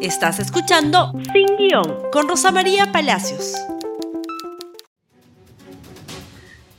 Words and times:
Estás 0.00 0.38
escuchando 0.40 1.12
Sin 1.32 1.56
Guión 1.56 2.10
con 2.12 2.28
Rosa 2.28 2.52
María 2.52 2.92
Palacios. 2.92 3.54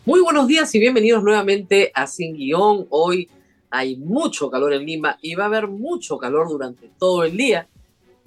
Muy 0.06 0.22
buenos 0.22 0.48
días 0.48 0.74
y 0.76 0.80
bienvenidos 0.80 1.24
nuevamente 1.24 1.92
a 1.96 2.06
Sin 2.06 2.36
Guión. 2.36 2.86
Hoy 2.92 3.28
hay 3.72 3.98
mucho 3.98 4.52
calor 4.52 4.74
en 4.74 4.86
Lima 4.86 5.18
y 5.20 5.34
va 5.34 5.46
a 5.46 5.48
haber 5.48 5.68
mucho 5.68 6.20
calor 6.20 6.48
durante 6.48 6.92
todo 7.00 7.24
el 7.24 7.36
día. 7.36 7.68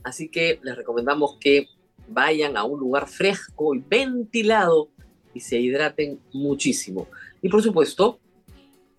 Así 0.03 0.29
que 0.29 0.59
les 0.62 0.77
recomendamos 0.77 1.36
que 1.38 1.68
vayan 2.09 2.57
a 2.57 2.64
un 2.64 2.80
lugar 2.80 3.07
fresco 3.07 3.77
y 3.77 3.84
ventilado 3.88 4.88
y 5.32 5.41
se 5.41 5.61
hidraten 5.61 6.18
muchísimo. 6.32 7.07
Y 7.41 7.48
por 7.48 7.62
supuesto, 7.62 8.18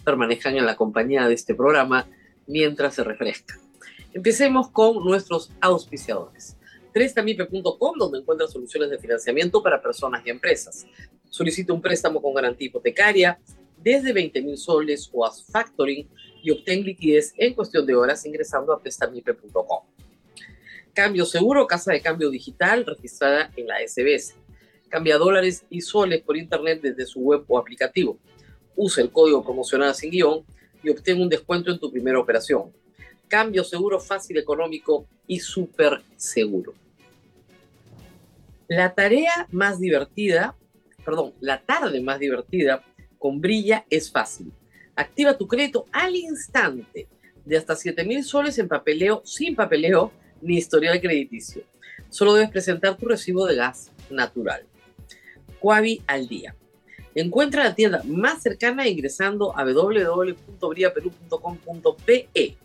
permanezcan 0.06 0.56
en 0.56 0.66
la 0.66 0.78
compañía 0.78 1.28
de 1.28 1.34
este 1.34 1.54
programa 1.54 2.08
mientras 2.48 2.96
se 2.96 3.04
refresca. 3.04 3.60
Empecemos 4.14 4.70
con 4.70 5.04
nuestros 5.06 5.52
auspiciadores. 5.62 6.58
3tamipe.com, 6.94 7.98
donde 7.98 8.20
encuentra 8.20 8.46
soluciones 8.46 8.90
de 8.90 9.00
financiamiento 9.00 9.64
para 9.64 9.82
personas 9.82 10.22
y 10.26 10.30
empresas. 10.30 10.86
Solicita 11.30 11.72
un 11.72 11.82
préstamo 11.82 12.22
con 12.22 12.34
garantía 12.34 12.68
hipotecaria 12.68 13.40
desde 13.78 14.12
20 14.12 14.42
mil 14.42 14.58
soles 14.58 15.10
o 15.14 15.26
a 15.26 15.32
factoring 15.32 16.10
y 16.44 16.52
obtén 16.52 16.84
liquidez 16.84 17.34
en 17.38 17.54
cuestión 17.54 17.86
de 17.86 17.96
horas 17.96 18.26
ingresando 18.26 18.74
a 18.74 18.82
prestamipe.com. 18.82 19.84
Cambio 20.94 21.26
seguro, 21.26 21.66
casa 21.66 21.94
de 21.94 22.02
cambio 22.02 22.30
digital 22.30 22.86
registrada 22.86 23.50
en 23.56 23.66
la 23.66 23.76
SBS. 23.80 24.36
Cambia 24.90 25.18
dólares 25.18 25.64
y 25.70 25.80
soles 25.80 26.22
por 26.22 26.36
internet 26.36 26.82
desde 26.82 27.06
su 27.06 27.22
web 27.22 27.46
o 27.48 27.58
aplicativo. 27.58 28.20
Usa 28.76 29.02
el 29.02 29.10
código 29.10 29.42
promocional 29.42 29.96
sin 29.96 30.12
guion 30.12 30.44
y 30.84 30.90
obtén 30.90 31.22
un 31.22 31.30
descuento 31.30 31.72
en 31.72 31.80
tu 31.80 31.90
primera 31.90 32.20
operación 32.20 32.74
cambio 33.32 33.64
seguro, 33.64 34.00
fácil, 34.02 34.38
económico 34.38 35.08
y 35.26 35.40
súper 35.40 36.02
seguro. 36.18 36.74
La 38.68 38.94
tarea 38.94 39.48
más 39.52 39.80
divertida, 39.80 40.58
perdón, 41.06 41.34
la 41.40 41.62
tarde 41.62 42.02
más 42.02 42.20
divertida 42.20 42.84
con 43.18 43.40
Brilla 43.40 43.86
es 43.90 44.12
fácil. 44.12 44.52
Activa 44.96 45.38
tu 45.38 45.48
crédito 45.48 45.86
al 45.94 46.14
instante 46.14 47.08
de 47.46 47.58
hasta 47.58 47.78
7 47.78 48.04
mil 48.04 48.26
soles 48.26 48.60
en 48.60 48.68
papeleo, 48.68 49.22
sin 49.24 49.56
papeleo 49.56 50.12
ni 50.42 50.58
historial 50.58 51.00
crediticio. 51.00 51.64
Solo 52.10 52.34
debes 52.34 52.52
presentar 52.52 52.98
tu 52.98 53.08
recibo 53.08 53.46
de 53.46 53.56
gas 53.56 53.92
natural. 54.10 54.66
Cuavi 55.60 56.02
al 56.06 56.28
día. 56.28 56.54
Encuentra 57.16 57.64
la 57.64 57.76
tienda 57.76 58.04
más 58.06 58.44
cercana 58.44 58.90
ingresando 58.90 59.58
a 59.58 59.64
www.briaperú.com.pe 59.64 62.58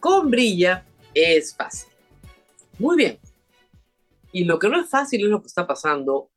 con 0.00 0.30
Brilla 0.30 0.86
es 1.14 1.54
fácil. 1.54 1.92
Muy 2.78 2.96
bien. 2.96 3.18
Y 4.32 4.44
lo 4.44 4.58
que 4.58 4.68
no 4.68 4.80
es 4.80 4.88
fácil 4.88 5.24
es 5.24 5.30
lo 5.30 5.40
que 5.40 5.46
está 5.46 5.66
pasando 5.66 6.30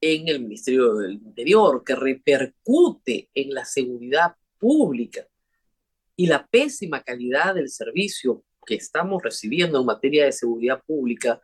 en 0.00 0.28
el 0.28 0.40
Ministerio 0.40 0.94
del 0.94 1.12
Interior, 1.12 1.82
que 1.84 1.94
repercute 1.94 3.28
en 3.34 3.52
la 3.52 3.64
seguridad 3.64 4.36
pública 4.58 5.26
y 6.16 6.26
la 6.26 6.46
pésima 6.46 7.02
calidad 7.02 7.54
del 7.54 7.68
servicio 7.68 8.44
que 8.64 8.76
estamos 8.76 9.22
recibiendo 9.22 9.80
en 9.80 9.86
materia 9.86 10.24
de 10.24 10.32
seguridad 10.32 10.82
pública 10.86 11.40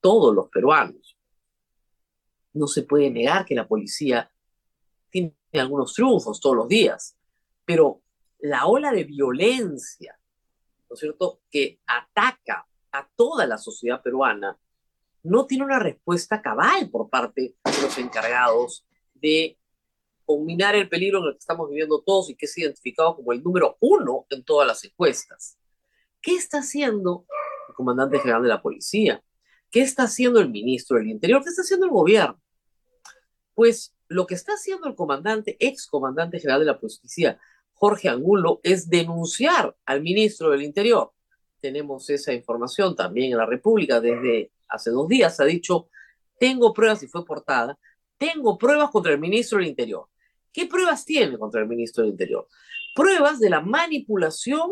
todos 0.00 0.34
los 0.34 0.48
peruanos. 0.50 1.16
No 2.52 2.66
se 2.66 2.82
puede 2.82 3.10
negar 3.10 3.44
que 3.44 3.54
la 3.54 3.66
policía 3.66 4.30
tiene 5.08 5.34
algunos 5.54 5.94
triunfos 5.94 6.40
todos 6.40 6.56
los 6.56 6.68
días, 6.68 7.16
pero 7.64 8.02
la 8.40 8.66
ola 8.66 8.92
de 8.92 9.04
violencia 9.04 10.19
¿no 10.90 10.94
es 10.94 11.00
cierto?, 11.00 11.40
que 11.50 11.80
ataca 11.86 12.66
a 12.90 13.08
toda 13.14 13.46
la 13.46 13.56
sociedad 13.56 14.02
peruana, 14.02 14.58
no 15.22 15.46
tiene 15.46 15.64
una 15.64 15.78
respuesta 15.78 16.42
cabal 16.42 16.90
por 16.90 17.08
parte 17.08 17.54
de 17.64 17.82
los 17.82 17.96
encargados 17.98 18.84
de 19.14 19.56
combinar 20.24 20.74
el 20.74 20.88
peligro 20.88 21.20
en 21.20 21.26
el 21.26 21.32
que 21.32 21.38
estamos 21.38 21.68
viviendo 21.68 22.02
todos 22.02 22.30
y 22.30 22.34
que 22.34 22.46
es 22.46 22.58
identificado 22.58 23.16
como 23.16 23.32
el 23.32 23.42
número 23.42 23.76
uno 23.80 24.26
en 24.30 24.42
todas 24.42 24.66
las 24.66 24.84
encuestas. 24.84 25.58
¿Qué 26.20 26.34
está 26.34 26.58
haciendo 26.58 27.24
el 27.68 27.74
comandante 27.74 28.18
general 28.18 28.42
de 28.42 28.48
la 28.48 28.62
policía? 28.62 29.22
¿Qué 29.70 29.82
está 29.82 30.04
haciendo 30.04 30.40
el 30.40 30.50
ministro 30.50 30.96
del 30.96 31.08
Interior? 31.08 31.42
¿Qué 31.42 31.50
está 31.50 31.62
haciendo 31.62 31.86
el 31.86 31.92
gobierno? 31.92 32.40
Pues 33.54 33.94
lo 34.08 34.26
que 34.26 34.34
está 34.34 34.54
haciendo 34.54 34.88
el 34.88 34.96
comandante, 34.96 35.56
ex 35.60 35.86
comandante 35.86 36.40
general 36.40 36.60
de 36.60 36.66
la 36.66 36.80
policía, 36.80 37.40
Jorge 37.80 38.10
Angulo 38.10 38.60
es 38.62 38.90
denunciar 38.90 39.74
al 39.86 40.02
ministro 40.02 40.50
del 40.50 40.60
Interior. 40.60 41.14
Tenemos 41.62 42.10
esa 42.10 42.34
información 42.34 42.94
también 42.94 43.32
en 43.32 43.38
la 43.38 43.46
República 43.46 44.02
desde 44.02 44.52
hace 44.68 44.90
dos 44.90 45.08
días. 45.08 45.40
Ha 45.40 45.46
dicho, 45.46 45.88
tengo 46.38 46.74
pruebas 46.74 47.02
y 47.02 47.08
fue 47.08 47.24
portada, 47.24 47.78
tengo 48.18 48.58
pruebas 48.58 48.90
contra 48.90 49.12
el 49.12 49.18
ministro 49.18 49.56
del 49.56 49.68
Interior. 49.68 50.08
¿Qué 50.52 50.66
pruebas 50.66 51.06
tiene 51.06 51.38
contra 51.38 51.62
el 51.62 51.68
ministro 51.68 52.02
del 52.02 52.12
Interior? 52.12 52.46
Pruebas 52.94 53.40
de 53.40 53.48
la 53.48 53.62
manipulación 53.62 54.70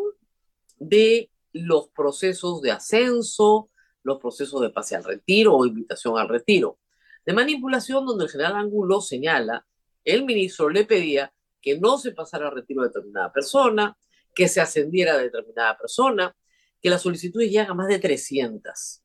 de 0.79 1.31
los 1.55 1.89
procesos 1.89 2.61
de 2.61 2.73
ascenso, 2.73 3.71
los 4.03 4.19
procesos 4.19 4.61
de 4.61 4.69
pase 4.69 4.97
al 4.97 5.05
retiro 5.05 5.57
o 5.57 5.65
invitación 5.65 6.19
al 6.19 6.29
retiro. 6.29 6.79
De 7.25 7.33
manipulación 7.33 8.05
donde 8.05 8.25
el 8.25 8.31
general 8.31 8.57
Angulo 8.57 9.01
señala, 9.01 9.67
el 10.05 10.27
ministro 10.27 10.69
le 10.69 10.85
pedía 10.85 11.33
que 11.61 11.79
no 11.79 11.99
se 11.99 12.13
pasara 12.13 12.49
a 12.49 12.51
retiro 12.51 12.83
de 12.83 12.89
determinada 12.89 13.33
persona, 13.33 13.97
que 14.35 14.49
se 14.49 14.61
ascendiera 14.61 15.15
a 15.15 15.19
determinada 15.19 15.77
persona, 15.77 16.35
que 16.81 16.91
las 16.91 17.03
solicitudes 17.03 17.51
llegan 17.51 17.71
a 17.71 17.75
más 17.75 17.89
de 17.89 17.99
300. 17.99 19.03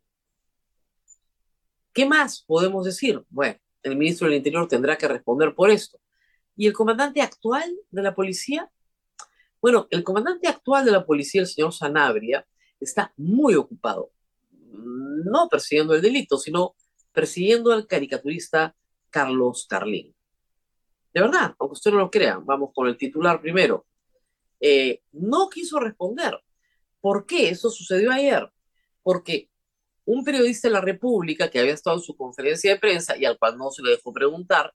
¿Qué 1.92 2.06
más 2.06 2.44
podemos 2.46 2.86
decir? 2.86 3.24
Bueno, 3.30 3.58
el 3.84 3.96
ministro 3.96 4.28
del 4.28 4.38
Interior 4.38 4.68
tendrá 4.68 4.98
que 4.98 5.08
responder 5.08 5.54
por 5.54 5.70
esto. 5.70 6.00
¿Y 6.56 6.68
el 6.68 6.74
comandante 6.74 7.22
actual 7.22 7.76
de 7.90 8.02
la 8.02 8.14
policía? 8.14 8.70
Bueno, 9.62 9.88
el 9.92 10.04
comandante 10.04 10.48
actual 10.48 10.86
de 10.86 10.92
la 10.92 11.06
policía, 11.06 11.42
el 11.42 11.48
señor 11.48 11.74
Sanabria, 11.74 12.46
está 12.80 13.14
muy 13.16 13.56
ocupado, 13.56 14.12
no 14.72 15.48
persiguiendo 15.50 15.94
el 15.94 16.02
delito, 16.02 16.38
sino 16.38 16.76
persiguiendo 17.12 17.72
al 17.72 17.88
caricaturista 17.88 18.76
Carlos 19.10 19.66
Carlín. 19.70 20.14
De 21.14 21.22
verdad, 21.22 21.56
aunque 21.60 21.74
usted 21.74 21.92
no 21.92 22.00
lo 22.00 22.12
crea, 22.12 22.40
vamos 22.44 22.72
con 22.74 22.88
el 22.88 22.98
titular 22.98 23.40
primero. 23.40 23.86
Eh, 24.60 25.02
no 25.12 25.50
quiso 25.50 25.80
responder. 25.80 26.40
¿Por 27.02 27.26
qué? 27.26 27.50
Eso 27.50 27.70
sucedió 27.70 28.12
ayer. 28.12 28.50
Porque 29.04 29.50
un 30.06 30.24
periodista 30.24 30.68
de 30.68 30.74
la 30.74 30.82
República 30.82 31.50
que 31.50 31.60
había 31.60 31.74
estado 31.74 31.98
en 31.98 32.04
su 32.04 32.16
conferencia 32.16 32.74
de 32.74 32.80
prensa 32.80 33.18
y 33.18 33.26
al 33.26 33.38
cual 33.38 33.58
no 33.58 33.70
se 33.72 33.84
le 33.84 33.92
dejó 33.92 34.12
preguntar, 34.12 34.74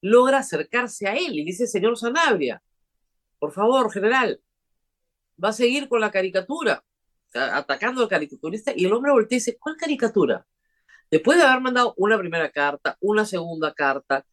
logra 0.00 0.38
acercarse 0.38 1.06
a 1.06 1.14
él 1.14 1.38
y 1.38 1.44
dice, 1.44 1.66
señor 1.66 1.96
Sanabria, 1.96 2.62
por 3.38 3.52
favor, 3.52 3.92
general, 3.92 4.40
va 5.42 5.50
a 5.50 5.52
seguir 5.52 5.88
con 5.88 6.00
la 6.00 6.10
caricatura, 6.10 6.82
atacando 7.32 8.02
al 8.02 8.08
caricaturista, 8.08 8.72
y 8.74 8.86
el 8.86 8.92
hombre 8.92 9.12
voltea 9.12 9.36
y 9.36 9.40
dice, 9.40 9.58
¿cuál 9.58 9.76
caricatura? 9.76 10.46
Después 11.10 11.38
de 11.38 11.44
haber 11.44 11.60
mandado 11.60 11.94
una 11.96 12.18
primera 12.18 12.50
carta, 12.50 12.96
una 13.00 13.24
segunda 13.24 13.72
carta, 13.72 14.24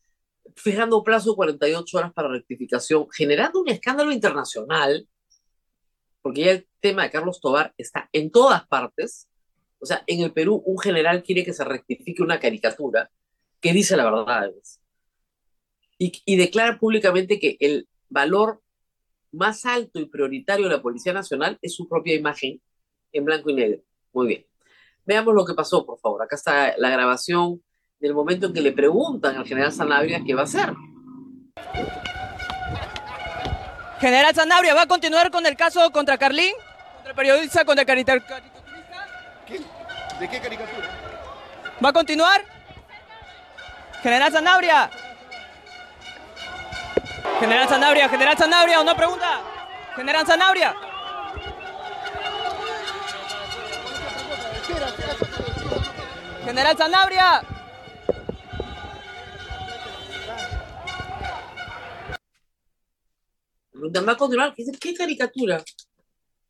fijando 0.55 1.03
plazo 1.03 1.31
de 1.31 1.35
48 1.35 1.97
horas 1.97 2.13
para 2.13 2.29
rectificación, 2.29 3.07
generando 3.11 3.61
un 3.61 3.69
escándalo 3.69 4.11
internacional, 4.11 5.07
porque 6.21 6.41
ya 6.41 6.51
el 6.51 6.67
tema 6.79 7.03
de 7.03 7.11
Carlos 7.11 7.39
Tobar 7.41 7.73
está 7.77 8.09
en 8.13 8.31
todas 8.31 8.65
partes. 8.67 9.27
O 9.79 9.85
sea, 9.85 10.03
en 10.07 10.21
el 10.21 10.31
Perú 10.31 10.63
un 10.65 10.79
general 10.79 11.23
quiere 11.23 11.43
que 11.43 11.53
se 11.53 11.63
rectifique 11.63 12.23
una 12.23 12.39
caricatura 12.39 13.11
que 13.59 13.73
dice 13.73 13.97
la 13.97 14.05
verdad. 14.05 14.51
Y, 15.97 16.21
y 16.25 16.35
declara 16.37 16.79
públicamente 16.79 17.39
que 17.39 17.57
el 17.59 17.87
valor 18.09 18.61
más 19.31 19.65
alto 19.65 19.99
y 19.99 20.05
prioritario 20.05 20.67
de 20.67 20.75
la 20.75 20.81
Policía 20.81 21.11
Nacional 21.11 21.57
es 21.61 21.75
su 21.75 21.87
propia 21.89 22.15
imagen 22.15 22.61
en 23.11 23.25
blanco 23.25 23.49
y 23.49 23.55
negro. 23.55 23.81
Muy 24.13 24.27
bien. 24.27 24.45
Veamos 25.05 25.33
lo 25.33 25.45
que 25.45 25.53
pasó, 25.53 25.85
por 25.85 25.99
favor. 25.99 26.21
Acá 26.21 26.35
está 26.35 26.77
la 26.77 26.89
grabación 26.89 27.61
del 28.03 28.13
momento 28.13 28.47
en 28.47 28.53
que 28.53 28.59
le 28.59 28.73
preguntan 28.73 29.37
al 29.37 29.45
general 29.45 29.71
Sanabria 29.71 30.21
qué 30.25 30.35
va 30.35 30.41
a 30.41 30.43
hacer. 30.43 30.73
General 34.01 34.35
Sanabria, 34.35 34.73
¿va 34.73 34.81
a 34.81 34.87
continuar 34.87 35.31
con 35.31 35.45
el 35.45 35.55
caso 35.55 35.89
contra 35.89 36.17
Carlín? 36.17 36.51
¿Contra 36.95 37.11
el 37.11 37.15
periodista, 37.15 37.63
contra 37.63 37.83
el 37.83 37.87
caricaturista? 37.87 38.41
¿De 40.19 40.29
qué 40.29 40.41
caricatura? 40.41 40.87
¿Va 41.83 41.89
a 41.89 41.93
continuar? 41.93 42.43
General 44.01 44.33
Sanabria. 44.33 44.89
General 47.39 47.69
Sanabria, 47.69 48.09
General 48.09 48.37
Sanabria, 48.37 48.81
una 48.81 48.97
pregunta. 48.97 49.41
General 49.95 50.27
Sanabria. 50.27 50.75
General 56.43 56.77
Sanabria. 56.77 57.52
Va 63.75 64.11
a 64.11 64.17
continuar, 64.17 64.53
¿qué 64.55 64.93
caricatura? 64.93 65.63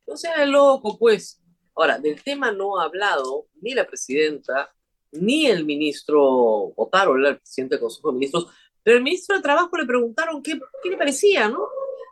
No 0.06 0.16
sea 0.16 0.44
loco, 0.46 0.98
pues. 0.98 1.40
Ahora, 1.74 1.98
del 1.98 2.22
tema 2.22 2.52
no 2.52 2.78
ha 2.78 2.84
hablado 2.84 3.46
ni 3.60 3.74
la 3.74 3.86
presidenta, 3.86 4.72
ni 5.12 5.46
el 5.46 5.64
ministro 5.64 6.72
Otárola, 6.76 7.30
el 7.30 7.38
presidente 7.38 7.74
del 7.74 7.82
Consejo 7.82 8.08
de 8.08 8.14
Ministros, 8.14 8.46
pero 8.82 8.98
el 8.98 9.02
ministro 9.02 9.36
de 9.36 9.42
Trabajo 9.42 9.76
le 9.76 9.86
preguntaron 9.86 10.42
qué, 10.42 10.60
qué 10.82 10.90
le 10.90 10.96
parecía, 10.96 11.48
¿no? 11.48 11.68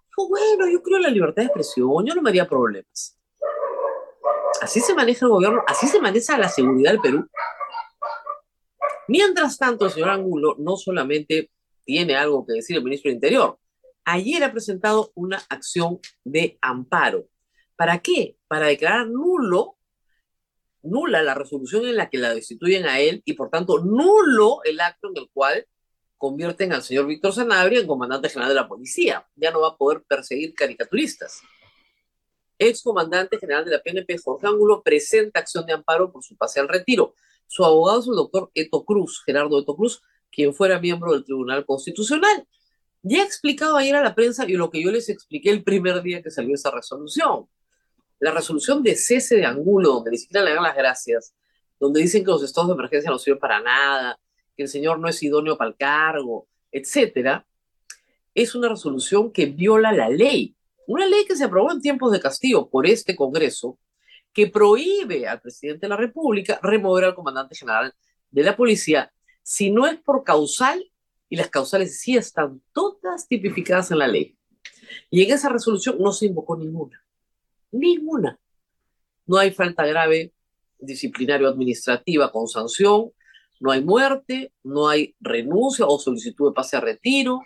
Dijo, 0.08 0.28
bueno, 0.28 0.68
yo 0.68 0.82
creo 0.82 0.96
en 0.96 1.04
la 1.04 1.10
libertad 1.10 1.42
de 1.42 1.46
expresión, 1.46 2.06
yo 2.06 2.14
no 2.14 2.22
me 2.22 2.30
haría 2.30 2.48
problemas. 2.48 3.18
Así 4.60 4.80
se 4.80 4.94
maneja 4.94 5.26
el 5.26 5.32
gobierno, 5.32 5.62
así 5.66 5.86
se 5.86 6.00
maneja 6.00 6.38
la 6.38 6.48
seguridad 6.48 6.92
del 6.92 7.00
Perú. 7.00 7.28
Mientras 9.08 9.58
tanto, 9.58 9.86
el 9.86 9.90
señor 9.90 10.10
Angulo 10.10 10.56
no 10.58 10.76
solamente 10.76 11.50
tiene 11.84 12.16
algo 12.16 12.46
que 12.46 12.54
decir 12.54 12.76
el 12.76 12.84
ministro 12.84 13.08
del 13.08 13.16
Interior, 13.16 13.58
ayer 14.04 14.44
ha 14.44 14.52
presentado 14.52 15.12
una 15.14 15.42
acción 15.48 16.00
de 16.24 16.58
amparo. 16.60 17.28
¿Para 17.76 17.98
qué? 17.98 18.36
Para 18.48 18.66
declarar 18.66 19.08
nulo, 19.08 19.76
nula 20.82 21.22
la 21.22 21.34
resolución 21.34 21.86
en 21.86 21.96
la 21.96 22.10
que 22.10 22.18
la 22.18 22.34
destituyen 22.34 22.86
a 22.86 23.00
él 23.00 23.22
y 23.24 23.34
por 23.34 23.50
tanto 23.50 23.78
nulo 23.78 24.60
el 24.64 24.80
acto 24.80 25.08
en 25.08 25.16
el 25.16 25.30
cual 25.32 25.66
convierten 26.18 26.72
al 26.72 26.82
señor 26.82 27.06
Víctor 27.06 27.32
Sanabria 27.32 27.80
en 27.80 27.86
comandante 27.86 28.28
general 28.28 28.50
de 28.50 28.54
la 28.54 28.68
policía. 28.68 29.26
Ya 29.34 29.50
no 29.50 29.60
va 29.60 29.68
a 29.68 29.76
poder 29.76 30.02
perseguir 30.06 30.54
caricaturistas. 30.54 31.40
Ex 32.58 32.82
comandante 32.82 33.38
general 33.38 33.64
de 33.64 33.72
la 33.72 33.82
PNP, 33.82 34.18
Jorge 34.18 34.46
Ángulo, 34.46 34.82
presenta 34.82 35.40
acción 35.40 35.66
de 35.66 35.72
amparo 35.72 36.12
por 36.12 36.22
su 36.22 36.36
pase 36.36 36.60
al 36.60 36.68
retiro. 36.68 37.14
Su 37.48 37.64
abogado 37.64 38.00
es 38.00 38.06
el 38.06 38.14
doctor 38.14 38.50
Eto 38.54 38.84
Cruz, 38.84 39.20
Gerardo 39.26 39.58
Eto 39.58 39.74
Cruz, 39.74 40.00
quien 40.30 40.54
fuera 40.54 40.78
miembro 40.78 41.12
del 41.12 41.24
Tribunal 41.24 41.66
Constitucional. 41.66 42.46
Ya 43.02 43.22
he 43.22 43.24
explicado 43.24 43.76
ayer 43.76 43.96
a 43.96 44.02
la 44.02 44.14
prensa 44.14 44.48
y 44.48 44.52
lo 44.52 44.70
que 44.70 44.82
yo 44.82 44.90
les 44.90 45.08
expliqué 45.08 45.50
el 45.50 45.64
primer 45.64 46.02
día 46.02 46.22
que 46.22 46.30
salió 46.30 46.54
esa 46.54 46.70
resolución. 46.70 47.48
La 48.20 48.30
resolución 48.30 48.82
de 48.82 48.94
cese 48.94 49.36
de 49.36 49.44
Angulo, 49.44 49.94
donde 49.94 50.12
ni 50.12 50.18
siquiera 50.18 50.44
le 50.44 50.54
las 50.54 50.76
gracias, 50.76 51.34
donde 51.80 52.00
dicen 52.00 52.24
que 52.24 52.30
los 52.30 52.44
estados 52.44 52.68
de 52.68 52.74
emergencia 52.74 53.10
no 53.10 53.18
sirven 53.18 53.40
para 53.40 53.60
nada, 53.60 54.20
que 54.56 54.62
el 54.62 54.68
señor 54.68 55.00
no 55.00 55.08
es 55.08 55.20
idóneo 55.22 55.58
para 55.58 55.70
el 55.70 55.76
cargo, 55.76 56.46
etcétera, 56.70 57.44
es 58.34 58.54
una 58.54 58.68
resolución 58.68 59.32
que 59.32 59.46
viola 59.46 59.92
la 59.92 60.08
ley. 60.08 60.54
Una 60.86 61.06
ley 61.06 61.24
que 61.24 61.36
se 61.36 61.44
aprobó 61.44 61.72
en 61.72 61.80
tiempos 61.80 62.12
de 62.12 62.20
Castillo 62.20 62.68
por 62.68 62.86
este 62.86 63.16
Congreso, 63.16 63.78
que 64.32 64.46
prohíbe 64.46 65.26
al 65.26 65.40
presidente 65.40 65.86
de 65.86 65.90
la 65.90 65.96
República 65.96 66.60
remover 66.62 67.04
al 67.04 67.14
comandante 67.14 67.56
general 67.56 67.92
de 68.30 68.42
la 68.42 68.56
policía 68.56 69.12
si 69.42 69.70
no 69.70 69.86
es 69.86 69.98
por 70.00 70.24
causal, 70.24 70.91
y 71.32 71.36
las 71.36 71.48
causales 71.48 71.98
sí 71.98 72.14
están 72.14 72.60
todas 72.74 73.26
tipificadas 73.26 73.90
en 73.90 74.00
la 74.00 74.06
ley. 74.06 74.36
Y 75.08 75.22
en 75.22 75.32
esa 75.32 75.48
resolución 75.48 75.96
no 75.98 76.12
se 76.12 76.26
invocó 76.26 76.58
ninguna. 76.58 77.02
Ninguna. 77.70 78.38
No 79.24 79.38
hay 79.38 79.50
falta 79.50 79.86
grave 79.86 80.34
disciplinario 80.78 81.48
administrativa 81.48 82.30
con 82.30 82.48
sanción, 82.48 83.12
no 83.60 83.70
hay 83.70 83.82
muerte, 83.82 84.52
no 84.62 84.90
hay 84.90 85.16
renuncia 85.20 85.86
o 85.86 85.98
solicitud 85.98 86.50
de 86.50 86.54
pase 86.54 86.76
a 86.76 86.82
retiro, 86.82 87.40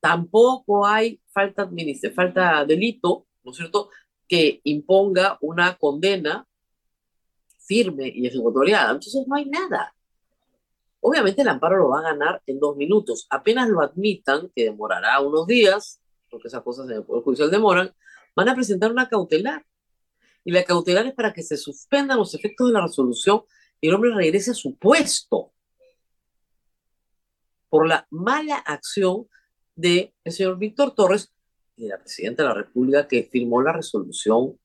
tampoco 0.00 0.86
hay 0.86 1.20
falta, 1.28 1.70
falta 2.14 2.64
delito, 2.64 3.26
¿no 3.42 3.50
es 3.50 3.58
cierto?, 3.58 3.90
que 4.26 4.62
imponga 4.64 5.36
una 5.42 5.76
condena 5.76 6.48
firme 7.58 8.10
y 8.14 8.26
ejecutoriada. 8.26 8.92
Entonces 8.92 9.26
no 9.26 9.34
hay 9.34 9.44
nada. 9.44 9.94
Obviamente 11.06 11.42
el 11.42 11.48
amparo 11.48 11.76
lo 11.76 11.90
va 11.90 11.98
a 11.98 12.14
ganar 12.14 12.42
en 12.46 12.58
dos 12.58 12.78
minutos. 12.78 13.26
Apenas 13.28 13.68
lo 13.68 13.82
admitan, 13.82 14.50
que 14.56 14.64
demorará 14.64 15.20
unos 15.20 15.46
días, 15.46 16.00
porque 16.30 16.48
esas 16.48 16.62
cosas 16.62 16.88
en 16.88 16.96
el 16.96 17.04
Poder 17.04 17.22
Judicial 17.22 17.50
demoran, 17.50 17.94
van 18.34 18.48
a 18.48 18.54
presentar 18.54 18.90
una 18.90 19.06
cautelar. 19.06 19.66
Y 20.44 20.50
la 20.50 20.64
cautelar 20.64 21.06
es 21.06 21.12
para 21.12 21.34
que 21.34 21.42
se 21.42 21.58
suspendan 21.58 22.16
los 22.16 22.34
efectos 22.34 22.68
de 22.68 22.72
la 22.72 22.80
resolución 22.80 23.42
y 23.82 23.88
el 23.88 23.94
hombre 23.94 24.14
regrese 24.14 24.52
a 24.52 24.54
su 24.54 24.78
puesto 24.78 25.52
por 27.68 27.86
la 27.86 28.06
mala 28.08 28.56
acción 28.56 29.28
del 29.76 30.10
señor 30.24 30.56
Víctor 30.56 30.94
Torres 30.94 31.34
y 31.76 31.82
de 31.82 31.90
la 31.90 31.98
presidenta 31.98 32.44
de 32.44 32.48
la 32.48 32.54
República 32.54 33.06
que 33.06 33.28
firmó 33.30 33.60
la 33.60 33.74
resolución 33.74 34.58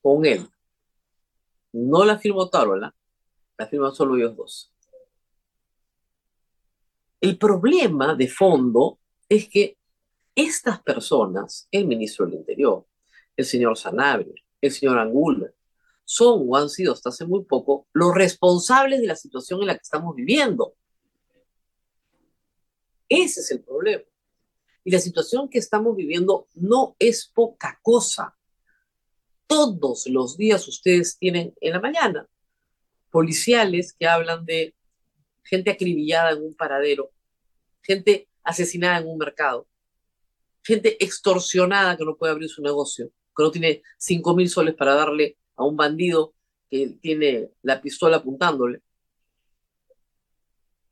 con 0.00 0.24
él. 0.26 0.46
No 1.72 2.04
la 2.04 2.18
firmó 2.18 2.48
Tarola, 2.48 2.94
la 3.58 3.66
firman 3.66 3.92
solo 3.92 4.14
ellos 4.14 4.36
dos. 4.36 4.71
El 7.22 7.38
problema 7.38 8.16
de 8.16 8.26
fondo 8.26 8.98
es 9.28 9.48
que 9.48 9.78
estas 10.34 10.82
personas, 10.82 11.68
el 11.70 11.86
ministro 11.86 12.26
del 12.26 12.34
Interior, 12.34 12.84
el 13.36 13.44
señor 13.44 13.78
Sanabria, 13.78 14.34
el 14.60 14.72
señor 14.72 14.98
Angulo, 14.98 15.46
son 16.04 16.44
o 16.48 16.56
han 16.56 16.68
sido 16.68 16.92
hasta 16.92 17.10
hace 17.10 17.24
muy 17.24 17.44
poco 17.44 17.86
los 17.92 18.12
responsables 18.12 19.00
de 19.00 19.06
la 19.06 19.14
situación 19.14 19.60
en 19.60 19.68
la 19.68 19.74
que 19.74 19.82
estamos 19.82 20.16
viviendo. 20.16 20.74
Ese 23.08 23.38
es 23.38 23.52
el 23.52 23.62
problema. 23.62 24.02
Y 24.82 24.90
la 24.90 24.98
situación 24.98 25.48
que 25.48 25.58
estamos 25.58 25.94
viviendo 25.94 26.48
no 26.54 26.96
es 26.98 27.30
poca 27.32 27.78
cosa. 27.82 28.36
Todos 29.46 30.08
los 30.08 30.36
días 30.36 30.66
ustedes 30.66 31.16
tienen 31.18 31.54
en 31.60 31.72
la 31.72 31.80
mañana 31.80 32.28
policiales 33.12 33.92
que 33.92 34.08
hablan 34.08 34.44
de 34.44 34.74
gente 35.44 35.70
acribillada 35.70 36.32
en 36.32 36.42
un 36.42 36.54
paradero, 36.54 37.10
gente 37.82 38.28
asesinada 38.42 38.98
en 38.98 39.08
un 39.08 39.18
mercado, 39.18 39.66
gente 40.62 41.02
extorsionada 41.02 41.96
que 41.96 42.04
no 42.04 42.16
puede 42.16 42.32
abrir 42.32 42.48
su 42.48 42.62
negocio, 42.62 43.10
que 43.36 43.42
no 43.42 43.50
tiene 43.50 43.82
cinco 43.98 44.34
mil 44.34 44.48
soles 44.48 44.74
para 44.74 44.94
darle 44.94 45.38
a 45.56 45.64
un 45.64 45.76
bandido 45.76 46.34
que 46.70 46.98
tiene 47.00 47.50
la 47.62 47.80
pistola 47.80 48.18
apuntándole. 48.18 48.80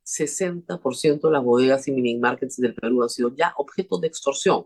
60% 0.05 1.21
de 1.21 1.31
las 1.31 1.43
bodegas 1.43 1.87
y 1.87 1.91
mini 1.91 2.17
markets 2.17 2.57
del 2.57 2.75
Perú 2.75 3.01
han 3.01 3.09
sido 3.09 3.33
ya 3.35 3.53
objeto 3.57 3.97
de 3.97 4.07
extorsión. 4.07 4.65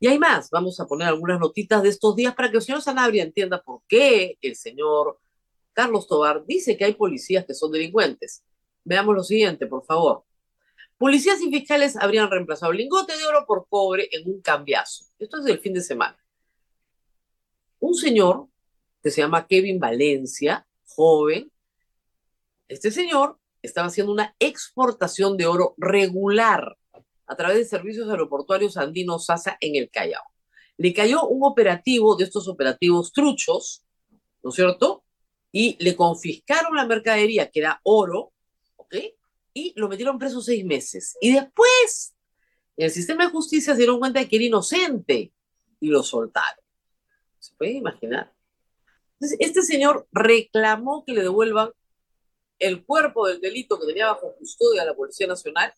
Y 0.00 0.08
hay 0.08 0.18
más, 0.18 0.50
vamos 0.50 0.80
a 0.80 0.86
poner 0.86 1.06
algunas 1.06 1.38
notitas 1.38 1.80
de 1.82 1.90
estos 1.90 2.16
días 2.16 2.34
para 2.34 2.50
que 2.50 2.56
el 2.56 2.62
señor 2.62 2.82
Sanabria 2.82 3.22
entienda 3.22 3.62
por 3.62 3.82
qué 3.86 4.36
el 4.40 4.56
señor 4.56 5.20
Carlos 5.72 6.06
Tobar 6.06 6.44
dice 6.46 6.76
que 6.76 6.84
hay 6.84 6.94
policías 6.94 7.44
que 7.46 7.54
son 7.54 7.72
delincuentes. 7.72 8.42
Veamos 8.84 9.14
lo 9.14 9.22
siguiente, 9.22 9.66
por 9.66 9.84
favor. 9.84 10.24
Policías 10.98 11.40
y 11.40 11.50
fiscales 11.50 11.96
habrían 11.96 12.30
reemplazado 12.30 12.72
lingote 12.72 13.16
de 13.16 13.26
oro 13.26 13.44
por 13.46 13.66
cobre 13.68 14.08
en 14.12 14.28
un 14.28 14.40
cambiazo. 14.40 15.06
Esto 15.18 15.38
es 15.38 15.44
del 15.44 15.58
fin 15.58 15.74
de 15.74 15.82
semana. 15.82 16.16
Un 17.80 17.94
señor 17.94 18.46
que 19.02 19.10
se 19.10 19.20
llama 19.20 19.46
Kevin 19.46 19.80
Valencia, 19.80 20.66
joven, 20.86 21.50
este 22.68 22.90
señor 22.90 23.38
estaba 23.60 23.88
haciendo 23.88 24.12
una 24.12 24.34
exportación 24.38 25.36
de 25.36 25.46
oro 25.46 25.74
regular 25.76 26.78
a 27.26 27.36
través 27.36 27.56
de 27.56 27.64
servicios 27.64 28.08
aeroportuarios 28.08 28.76
andinos 28.76 29.26
SASA 29.26 29.56
en 29.60 29.76
el 29.76 29.90
Callao. 29.90 30.22
Le 30.76 30.94
cayó 30.94 31.26
un 31.26 31.44
operativo 31.44 32.16
de 32.16 32.24
estos 32.24 32.48
operativos 32.48 33.12
truchos, 33.12 33.84
¿no 34.42 34.50
es 34.50 34.56
cierto? 34.56 35.01
Y 35.52 35.76
le 35.84 35.94
confiscaron 35.94 36.74
la 36.74 36.86
mercadería, 36.86 37.50
que 37.50 37.60
era 37.60 37.80
oro, 37.84 38.32
¿ok? 38.76 38.96
Y 39.52 39.72
lo 39.76 39.88
metieron 39.88 40.18
preso 40.18 40.40
seis 40.40 40.64
meses. 40.64 41.16
Y 41.20 41.34
después, 41.34 42.14
en 42.76 42.86
el 42.86 42.90
sistema 42.90 43.24
de 43.24 43.30
justicia 43.30 43.74
se 43.74 43.78
dieron 43.78 43.98
cuenta 43.98 44.20
de 44.20 44.28
que 44.28 44.36
era 44.36 44.46
inocente 44.46 45.32
y 45.78 45.88
lo 45.88 46.02
soltaron. 46.02 46.64
¿Se 47.38 47.54
puede 47.54 47.72
imaginar? 47.72 48.32
Entonces, 49.14 49.36
este 49.40 49.62
señor 49.62 50.08
reclamó 50.10 51.04
que 51.04 51.12
le 51.12 51.22
devuelvan 51.22 51.70
el 52.58 52.84
cuerpo 52.84 53.26
del 53.26 53.40
delito 53.40 53.78
que 53.78 53.86
tenía 53.86 54.06
bajo 54.06 54.34
custodia 54.36 54.84
la 54.84 54.94
Policía 54.94 55.26
Nacional 55.26 55.74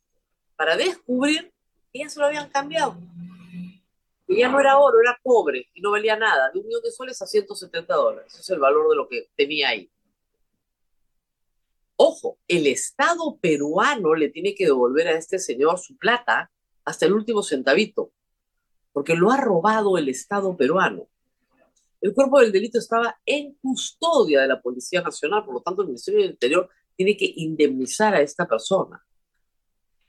para 0.57 0.76
descubrir 0.76 1.52
que 1.93 2.00
ya 2.00 2.09
se 2.09 2.21
lo 2.21 2.26
habían 2.26 2.49
cambiado. 2.49 2.97
Ya 4.26 4.49
no 4.49 4.59
era 4.59 4.78
oro, 4.78 4.99
era 5.00 5.19
cobre 5.23 5.69
y 5.75 5.81
no 5.81 5.90
valía 5.90 6.16
nada, 6.16 6.50
de 6.50 6.59
un 6.59 6.66
millón 6.66 6.83
de 6.83 6.90
soles 6.90 7.21
a 7.21 7.26
170 7.26 7.95
dólares. 7.95 8.33
Ese 8.33 8.40
es 8.40 8.50
el 8.50 8.59
valor 8.59 8.88
de 8.88 8.97
lo 8.97 9.09
que 9.09 9.28
tenía 9.37 9.69
ahí. 9.69 9.90
Ojo, 11.97 12.38
el 12.49 12.66
Estado 12.66 13.37
peruano 13.40 14.14
le 14.14 14.31
tiene 14.31 14.54
que 14.54 14.64
devolver 14.64 15.09
a 15.09 15.12
este 15.12 15.38
señor 15.38 15.78
su 15.78 15.97
plata 15.97 16.50
hasta 16.85 17.07
el 17.07 17.12
último 17.12 17.43
centavito, 17.43 18.12
porque 18.93 19.14
lo 19.14 19.31
ha 19.31 19.37
robado 19.37 19.97
el 19.99 20.09
Estado 20.09 20.57
peruano. 20.57 21.09
El 22.00 22.12
cuerpo 22.12 22.40
del 22.40 22.52
delito 22.52 22.78
estaba 22.78 23.16
en 23.25 23.54
custodia 23.54 24.43
de 24.43 24.49
la 24.49 24.61
Policía 24.61 25.02
Nacional, 25.02 25.45
por 25.45 25.54
lo 25.54 25.62
tanto 25.62 25.83
el 25.83 25.88
Ministerio 25.88 26.21
del 26.21 26.33
Interior 26.33 26.69
tiene 26.97 27.16
que 27.16 27.33
indemnizar 27.37 28.14
a 28.14 28.21
esta 28.21 28.47
persona. 28.47 29.04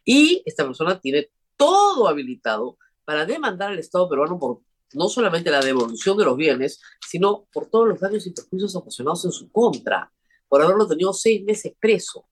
Y 0.03 0.43
esta 0.45 0.65
persona 0.65 0.99
tiene 0.99 1.29
todo 1.55 2.07
habilitado 2.07 2.77
para 3.05 3.25
demandar 3.25 3.71
al 3.71 3.79
Estado 3.79 4.09
peruano 4.09 4.37
por 4.37 4.61
no 4.93 5.09
solamente 5.09 5.51
la 5.51 5.61
devolución 5.61 6.17
de 6.17 6.25
los 6.25 6.37
bienes, 6.37 6.81
sino 7.07 7.45
por 7.53 7.69
todos 7.69 7.87
los 7.87 7.99
daños 7.99 8.25
y 8.27 8.31
perjuicios 8.31 8.75
ocasionados 8.75 9.25
en 9.25 9.31
su 9.31 9.51
contra, 9.51 10.11
por 10.47 10.61
haberlo 10.61 10.87
tenido 10.87 11.13
seis 11.13 11.43
meses 11.43 11.73
preso. 11.79 12.27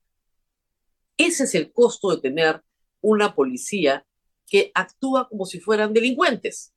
Ese 1.17 1.43
es 1.43 1.55
el 1.55 1.71
costo 1.71 2.09
de 2.09 2.17
tener 2.17 2.61
una 3.01 3.35
policía 3.35 4.05
que 4.47 4.71
actúa 4.73 5.27
como 5.27 5.45
si 5.45 5.59
fueran 5.59 5.93
delincuentes. 5.93 6.71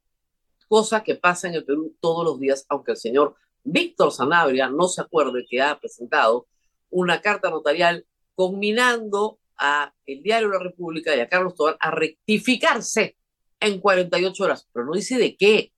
cosa 0.69 1.05
que 1.05 1.15
pasa 1.15 1.47
en 1.47 1.55
el 1.55 1.65
Perú 1.65 1.95
todos 2.00 2.25
los 2.25 2.41
días, 2.41 2.67
aunque 2.69 2.93
el 2.93 2.97
señor 2.97 3.37
Víctor 3.62 4.11
Sanabria 4.11 4.69
no 4.69 4.88
se 4.88 5.00
acuerde 5.00 5.47
que 5.49 5.62
ha 5.62 5.79
presentado 5.79 6.49
una 6.91 7.21
carta 7.21 7.50
notarial 7.50 8.05
combinando 8.35 9.38
a 9.57 9.95
el 10.07 10.23
Diario 10.23 10.49
la 10.49 10.59
República 10.59 11.15
y 11.15 11.21
a 11.21 11.29
Carlos 11.29 11.55
Tobar 11.55 11.76
a 11.79 11.91
rectificarse 11.93 13.17
en 13.61 13.81
48 13.81 14.45
horas, 14.45 14.69
pero 14.73 14.87
no 14.87 14.93
dice 14.93 15.19
de 15.19 15.37
qué, 15.37 15.73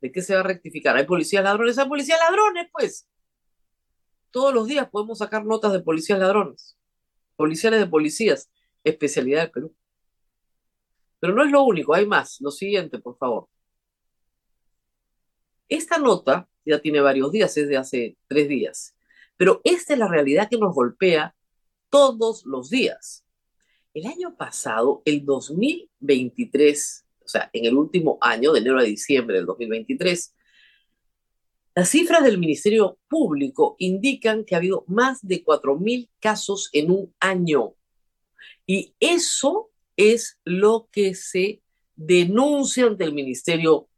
de 0.00 0.12
qué 0.12 0.22
se 0.22 0.34
va 0.34 0.40
a 0.40 0.44
rectificar. 0.44 0.96
Hay 0.96 1.06
policías 1.06 1.44
ladrones, 1.44 1.78
hay 1.78 1.88
policías 1.88 2.18
ladrones, 2.18 2.68
pues. 2.72 3.08
Todos 4.30 4.52
los 4.54 4.66
días 4.66 4.88
podemos 4.90 5.18
sacar 5.18 5.44
notas 5.44 5.72
de 5.72 5.80
policías 5.80 6.18
ladrones, 6.18 6.76
policiales 7.36 7.80
de 7.80 7.86
policías, 7.86 8.50
especialidad 8.84 9.42
del 9.42 9.50
Perú. 9.50 9.76
Pero 11.20 11.34
no 11.34 11.44
es 11.44 11.50
lo 11.50 11.62
único, 11.62 11.94
hay 11.94 12.06
más. 12.06 12.40
Lo 12.40 12.50
siguiente, 12.50 12.98
por 12.98 13.16
favor. 13.16 13.48
Esta 15.68 15.98
nota 15.98 16.48
ya 16.64 16.80
tiene 16.80 17.00
varios 17.00 17.32
días, 17.32 17.56
es 17.56 17.68
de 17.68 17.76
hace 17.76 18.16
tres 18.26 18.48
días, 18.48 18.96
pero 19.36 19.60
esta 19.64 19.92
es 19.92 19.98
la 19.98 20.08
realidad 20.08 20.48
que 20.48 20.58
nos 20.58 20.74
golpea 20.74 21.34
todos 21.90 22.44
los 22.46 22.70
días. 22.70 23.24
El 23.94 24.06
año 24.06 24.36
pasado, 24.36 25.02
el 25.04 25.24
2023, 25.24 27.06
o 27.28 27.30
sea, 27.30 27.50
en 27.52 27.66
el 27.66 27.76
último 27.76 28.16
año, 28.22 28.54
de 28.54 28.60
enero 28.60 28.78
a 28.78 28.84
diciembre 28.84 29.36
del 29.36 29.44
2023, 29.44 30.34
las 31.74 31.90
cifras 31.90 32.24
del 32.24 32.38
Ministerio 32.38 32.98
Público 33.06 33.76
indican 33.78 34.46
que 34.46 34.54
ha 34.54 34.58
habido 34.58 34.84
más 34.88 35.18
de 35.20 35.44
4.000 35.44 36.08
casos 36.20 36.70
en 36.72 36.90
un 36.90 37.14
año. 37.20 37.74
Y 38.64 38.94
eso 38.98 39.70
es 39.94 40.40
lo 40.42 40.88
que 40.90 41.14
se 41.14 41.62
denuncia 41.96 42.86
ante 42.86 43.04
el 43.04 43.12
Ministerio 43.12 43.90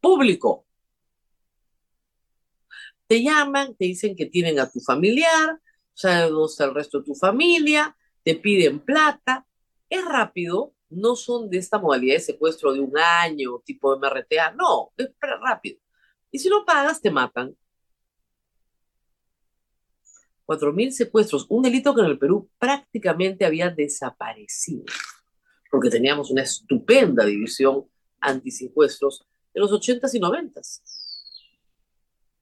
Público. 0.00 0.66
Te 3.06 3.22
llaman, 3.22 3.76
te 3.76 3.84
dicen 3.84 4.16
que 4.16 4.26
tienen 4.26 4.58
a 4.58 4.68
tu 4.68 4.80
familiar, 4.80 5.60
saben 5.94 6.30
dónde 6.30 6.50
está 6.50 6.64
el 6.64 6.74
resto 6.74 6.98
de 6.98 7.04
tu 7.04 7.14
familia, 7.14 7.96
te 8.24 8.34
piden 8.34 8.80
plata. 8.80 9.46
Es 9.88 10.04
rápido, 10.04 10.74
no 10.92 11.16
son 11.16 11.48
de 11.50 11.58
esta 11.58 11.78
modalidad 11.78 12.14
de 12.14 12.20
secuestro 12.20 12.72
de 12.72 12.80
un 12.80 12.96
año, 12.96 13.60
tipo 13.64 13.94
de 13.94 14.00
MRTA, 14.00 14.52
no, 14.52 14.92
es 14.96 15.10
rápido. 15.20 15.78
Y 16.30 16.38
si 16.38 16.48
no 16.48 16.64
pagas, 16.64 17.00
te 17.00 17.10
matan. 17.10 17.56
4.000 20.46 20.90
secuestros, 20.90 21.46
un 21.48 21.62
delito 21.62 21.94
que 21.94 22.00
en 22.02 22.08
el 22.08 22.18
Perú 22.18 22.50
prácticamente 22.58 23.44
había 23.44 23.70
desaparecido, 23.70 24.84
porque 25.70 25.88
teníamos 25.88 26.30
una 26.30 26.42
estupenda 26.42 27.24
división 27.24 27.86
antisecuestros 28.20 29.26
en 29.54 29.62
los 29.62 29.72
80s 29.72 30.14
y 30.14 30.20
90s. 30.20 30.82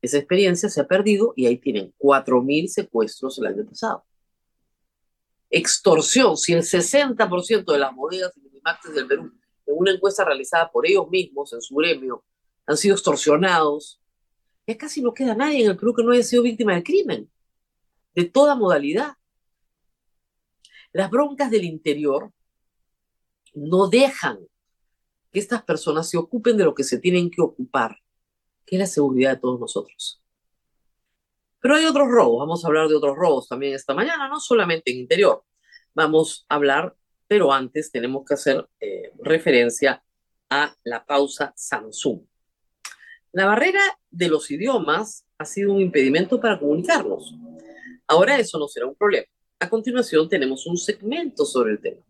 Esa 0.02 0.18
experiencia 0.18 0.68
se 0.68 0.80
ha 0.80 0.88
perdido 0.88 1.34
y 1.36 1.46
ahí 1.46 1.58
tienen 1.58 1.92
4.000 1.98 2.68
secuestros 2.68 3.38
el 3.38 3.46
año 3.46 3.66
pasado. 3.66 4.04
Extorsión, 5.50 6.36
si 6.36 6.52
el 6.52 6.62
60% 6.62 7.72
de 7.72 7.78
las 7.78 7.92
monedas 7.92 8.36
y 8.36 8.40
minimaxes 8.40 8.94
del 8.94 9.06
Perú, 9.06 9.32
en 9.66 9.74
una 9.76 9.92
encuesta 9.92 10.24
realizada 10.24 10.70
por 10.70 10.86
ellos 10.86 11.08
mismos 11.10 11.52
en 11.52 11.60
su 11.60 11.74
gremio, 11.74 12.24
han 12.66 12.76
sido 12.76 12.94
extorsionados, 12.94 14.00
ya 14.66 14.78
casi 14.78 15.02
no 15.02 15.12
queda 15.12 15.34
nadie 15.34 15.64
en 15.64 15.70
el 15.70 15.76
Perú 15.76 15.94
que 15.94 16.04
no 16.04 16.12
haya 16.12 16.22
sido 16.22 16.44
víctima 16.44 16.74
de 16.74 16.82
crimen, 16.82 17.30
de 18.14 18.24
toda 18.24 18.54
modalidad. 18.54 19.14
Las 20.92 21.10
broncas 21.10 21.50
del 21.50 21.64
interior 21.64 22.32
no 23.54 23.88
dejan 23.88 24.38
que 25.32 25.40
estas 25.40 25.62
personas 25.62 26.08
se 26.08 26.16
ocupen 26.16 26.56
de 26.56 26.64
lo 26.64 26.74
que 26.74 26.84
se 26.84 26.98
tienen 26.98 27.30
que 27.30 27.42
ocupar 27.42 27.98
que 28.70 28.76
es 28.76 28.80
la 28.80 28.86
seguridad 28.86 29.32
de 29.32 29.40
todos 29.40 29.58
nosotros. 29.58 30.19
Pero 31.60 31.76
hay 31.76 31.84
otros 31.84 32.08
robos, 32.08 32.40
vamos 32.40 32.64
a 32.64 32.68
hablar 32.68 32.88
de 32.88 32.96
otros 32.96 33.16
robos 33.16 33.48
también 33.48 33.74
esta 33.74 33.94
mañana, 33.94 34.28
no 34.28 34.40
solamente 34.40 34.90
en 34.90 34.98
interior. 34.98 35.44
Vamos 35.94 36.46
a 36.48 36.54
hablar, 36.54 36.94
pero 37.28 37.52
antes 37.52 37.90
tenemos 37.92 38.24
que 38.26 38.34
hacer 38.34 38.66
eh, 38.80 39.12
referencia 39.22 40.02
a 40.48 40.74
la 40.84 41.04
pausa 41.04 41.52
Samsung. 41.54 42.22
La 43.32 43.46
barrera 43.46 43.80
de 44.10 44.28
los 44.28 44.50
idiomas 44.50 45.24
ha 45.38 45.44
sido 45.44 45.72
un 45.72 45.80
impedimento 45.80 46.40
para 46.40 46.58
comunicarnos. 46.58 47.34
Ahora 48.06 48.38
eso 48.38 48.58
no 48.58 48.66
será 48.66 48.86
un 48.86 48.96
problema. 48.96 49.26
A 49.60 49.68
continuación 49.68 50.28
tenemos 50.28 50.66
un 50.66 50.76
segmento 50.76 51.44
sobre 51.44 51.72
el 51.72 51.80
tema. 51.80 52.02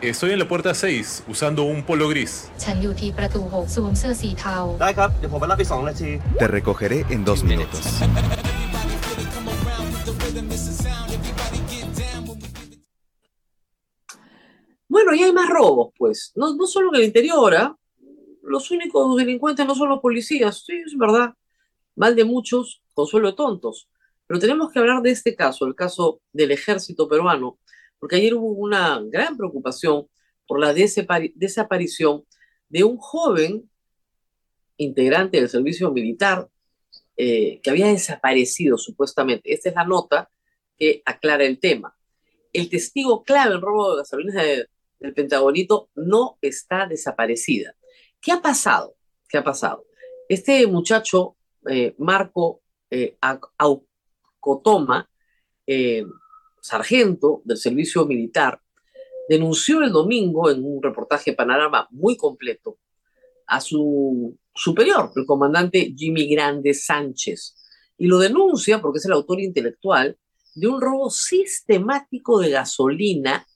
Estoy 0.00 0.30
en 0.30 0.38
la 0.38 0.46
puerta 0.46 0.74
6 0.74 1.24
usando 1.26 1.64
un 1.64 1.82
polo 1.82 2.08
gris. 2.08 2.52
Te 6.38 6.46
recogeré 6.46 7.04
en 7.10 7.24
dos 7.24 7.42
minutos. 7.42 7.80
Bueno, 14.88 15.14
y 15.14 15.22
hay 15.24 15.32
más 15.32 15.48
robos, 15.48 15.92
pues. 15.98 16.30
No, 16.36 16.54
no 16.54 16.68
solo 16.68 16.90
en 16.90 17.00
el 17.00 17.06
interior, 17.06 17.56
¿ah? 17.56 17.76
Los 18.42 18.70
únicos 18.70 19.16
delincuentes 19.16 19.66
no 19.66 19.74
son 19.74 19.88
los 19.88 19.98
policías. 19.98 20.64
Sí, 20.64 20.74
es 20.86 20.96
verdad. 20.96 21.34
Mal 21.96 22.14
de 22.14 22.24
muchos, 22.24 22.80
consuelo 22.94 23.32
de 23.32 23.36
tontos. 23.36 23.88
Pero 24.28 24.38
tenemos 24.38 24.70
que 24.70 24.78
hablar 24.78 25.02
de 25.02 25.10
este 25.10 25.34
caso, 25.34 25.66
el 25.66 25.74
caso 25.74 26.20
del 26.32 26.52
ejército 26.52 27.08
peruano, 27.08 27.58
porque 27.98 28.16
ayer 28.16 28.34
hubo 28.34 28.52
una 28.52 29.00
gran 29.04 29.36
preocupación 29.36 30.06
por 30.46 30.60
la 30.60 30.72
desaparición 30.72 32.24
de 32.68 32.84
un 32.84 32.96
joven 32.96 33.70
integrante 34.76 35.38
del 35.38 35.48
servicio 35.48 35.90
militar 35.90 36.48
eh, 37.16 37.60
que 37.62 37.70
había 37.70 37.88
desaparecido 37.88 38.78
supuestamente. 38.78 39.52
Esta 39.52 39.70
es 39.70 39.74
la 39.74 39.84
nota 39.84 40.30
que 40.78 41.02
aclara 41.04 41.44
el 41.44 41.58
tema. 41.58 41.94
El 42.52 42.70
testigo 42.70 43.24
clave 43.24 43.54
en 43.54 43.60
robo 43.60 43.90
de 43.90 43.98
gasolina 43.98 44.42
del 44.42 45.14
Pentagonito 45.14 45.90
no 45.94 46.38
está 46.40 46.86
desaparecida. 46.86 47.74
¿Qué 48.20 48.32
ha 48.32 48.40
pasado? 48.40 48.96
¿Qué 49.28 49.38
ha 49.38 49.44
pasado? 49.44 49.84
Este 50.28 50.66
muchacho, 50.66 51.36
eh, 51.68 51.94
Marco 51.98 52.62
eh, 52.90 53.16
Aucotoma, 53.58 55.08
eh, 55.66 56.04
sargento 56.68 57.40
del 57.44 57.56
servicio 57.56 58.04
militar, 58.04 58.60
denunció 59.28 59.82
el 59.82 59.90
domingo 59.90 60.50
en 60.50 60.62
un 60.64 60.82
reportaje 60.82 61.32
Panorama 61.32 61.88
muy 61.90 62.16
completo 62.16 62.78
a 63.46 63.60
su 63.60 64.36
superior, 64.54 65.10
el 65.16 65.24
comandante 65.24 65.94
Jimmy 65.96 66.28
Grande 66.28 66.74
Sánchez, 66.74 67.56
y 67.96 68.06
lo 68.06 68.18
denuncia 68.18 68.80
porque 68.80 68.98
es 68.98 69.06
el 69.06 69.12
autor 69.12 69.40
intelectual 69.40 70.18
de 70.54 70.66
un 70.66 70.80
robo 70.80 71.10
sistemático 71.10 72.38
de 72.40 72.50
gasolina 72.50 73.46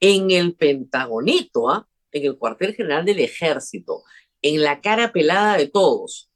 en 0.00 0.30
el 0.30 0.54
Pentagonito, 0.54 1.70
¿ah? 1.70 1.88
en 2.12 2.26
el 2.26 2.36
cuartel 2.36 2.74
general 2.74 3.04
del 3.04 3.20
ejército, 3.20 4.02
en 4.42 4.62
la 4.62 4.80
cara 4.80 5.12
pelada 5.12 5.56
de 5.56 5.68
todos, 5.68 6.30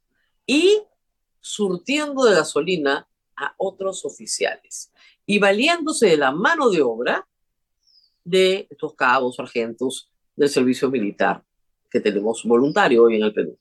y 0.47 0.81
surtiendo 1.41 2.25
de 2.25 2.35
gasolina 2.35 3.07
a 3.35 3.53
otros 3.57 4.03
oficiales 4.05 4.91
y 5.25 5.39
valiéndose 5.39 6.07
de 6.07 6.17
la 6.17 6.31
mano 6.31 6.69
de 6.69 6.81
obra 6.81 7.27
de 8.23 8.67
estos 8.69 8.93
cabos, 8.95 9.35
sargentos 9.35 10.09
del 10.35 10.49
servicio 10.49 10.89
militar 10.89 11.43
que 11.89 11.99
tenemos 11.99 12.43
voluntario 12.43 13.03
hoy 13.03 13.17
en 13.17 13.23
el 13.23 13.33
Perú. 13.33 13.57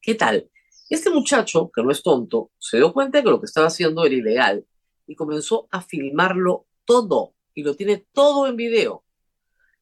¿Qué 0.00 0.14
tal? 0.14 0.48
Este 0.90 1.10
muchacho, 1.10 1.70
que 1.74 1.82
no 1.82 1.90
es 1.90 2.02
tonto, 2.02 2.50
se 2.58 2.76
dio 2.76 2.92
cuenta 2.92 3.18
de 3.18 3.24
que 3.24 3.30
lo 3.30 3.40
que 3.40 3.46
estaba 3.46 3.68
haciendo 3.68 4.04
era 4.04 4.14
ilegal 4.14 4.66
y 5.06 5.14
comenzó 5.14 5.66
a 5.70 5.80
filmarlo 5.80 6.66
todo 6.84 7.34
y 7.54 7.62
lo 7.62 7.74
tiene 7.74 8.06
todo 8.12 8.46
en 8.46 8.56
video. 8.56 9.04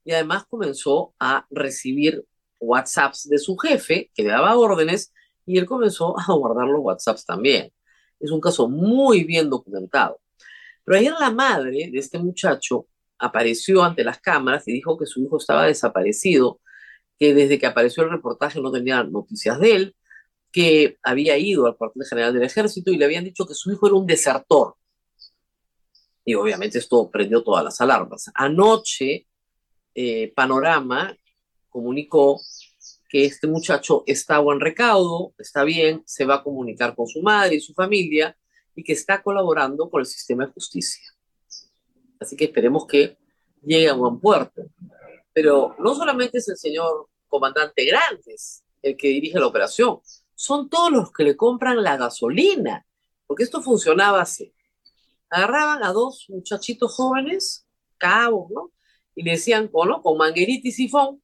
Y 0.04 0.12
además 0.12 0.44
comenzó 0.48 1.14
a 1.18 1.46
recibir 1.50 2.24
WhatsApps 2.60 3.28
de 3.28 3.38
su 3.38 3.56
jefe 3.56 4.10
que 4.14 4.22
le 4.22 4.28
daba 4.28 4.56
órdenes 4.56 5.12
y 5.46 5.58
él 5.58 5.66
comenzó 5.66 6.14
a 6.18 6.32
guardar 6.32 6.68
los 6.68 6.80
WhatsApps 6.80 7.24
también. 7.24 7.72
Es 8.20 8.30
un 8.30 8.40
caso 8.40 8.68
muy 8.68 9.24
bien 9.24 9.50
documentado. 9.50 10.20
Pero 10.84 10.98
ayer 10.98 11.14
la 11.18 11.30
madre 11.30 11.90
de 11.90 11.98
este 11.98 12.18
muchacho 12.18 12.86
apareció 13.18 13.82
ante 13.82 14.04
las 14.04 14.20
cámaras 14.20 14.66
y 14.66 14.72
dijo 14.72 14.98
que 14.98 15.06
su 15.06 15.22
hijo 15.22 15.38
estaba 15.38 15.66
desaparecido, 15.66 16.60
que 17.18 17.34
desde 17.34 17.58
que 17.58 17.66
apareció 17.66 18.02
el 18.02 18.10
reportaje 18.10 18.60
no 18.60 18.72
tenía 18.72 19.02
noticias 19.04 19.60
de 19.60 19.74
él, 19.76 19.96
que 20.50 20.98
había 21.02 21.38
ido 21.38 21.66
al 21.66 21.76
cuartel 21.76 22.04
general 22.04 22.32
del 22.32 22.42
ejército 22.42 22.90
y 22.90 22.96
le 22.96 23.04
habían 23.04 23.24
dicho 23.24 23.46
que 23.46 23.54
su 23.54 23.70
hijo 23.70 23.86
era 23.86 23.96
un 23.96 24.06
desertor. 24.06 24.74
Y 26.24 26.34
obviamente 26.34 26.78
esto 26.78 27.10
prendió 27.10 27.42
todas 27.42 27.64
las 27.64 27.80
alarmas. 27.80 28.30
Anoche, 28.34 29.26
eh, 29.94 30.32
Panorama 30.34 31.16
comunicó 31.68 32.40
que 33.08 33.24
este 33.24 33.46
muchacho 33.46 34.04
está 34.06 34.36
a 34.36 34.40
buen 34.40 34.60
recaudo, 34.60 35.34
está 35.38 35.64
bien, 35.64 36.02
se 36.06 36.24
va 36.24 36.36
a 36.36 36.42
comunicar 36.42 36.94
con 36.94 37.06
su 37.06 37.20
madre 37.22 37.56
y 37.56 37.60
su 37.60 37.74
familia, 37.74 38.36
y 38.74 38.82
que 38.82 38.92
está 38.92 39.22
colaborando 39.22 39.90
con 39.90 40.00
el 40.00 40.06
sistema 40.06 40.46
de 40.46 40.52
justicia. 40.52 41.04
Así 42.18 42.36
que 42.36 42.44
esperemos 42.44 42.86
que 42.86 43.18
llegue 43.62 43.88
a 43.88 43.94
buen 43.94 44.18
puerto. 44.20 44.62
Pero 45.32 45.74
no 45.78 45.94
solamente 45.94 46.38
es 46.38 46.48
el 46.48 46.56
señor 46.56 47.08
comandante 47.28 47.84
Grandes, 47.84 48.64
el 48.82 48.96
que 48.96 49.08
dirige 49.08 49.38
la 49.38 49.46
operación. 49.46 50.00
Son 50.34 50.68
todos 50.68 50.90
los 50.90 51.12
que 51.12 51.24
le 51.24 51.36
compran 51.36 51.82
la 51.82 51.96
gasolina, 51.96 52.86
porque 53.26 53.44
esto 53.44 53.62
funcionaba 53.62 54.20
así. 54.20 54.54
Agarraban 55.28 55.84
a 55.84 55.92
dos 55.92 56.26
muchachitos 56.28 56.94
jóvenes, 56.94 57.66
cabos, 57.98 58.50
¿no? 58.50 58.72
Y 59.14 59.22
le 59.22 59.32
decían, 59.32 59.68
con, 59.68 60.00
con 60.02 60.16
manguerita 60.16 60.68
y 60.68 60.72
sifón 60.72 61.22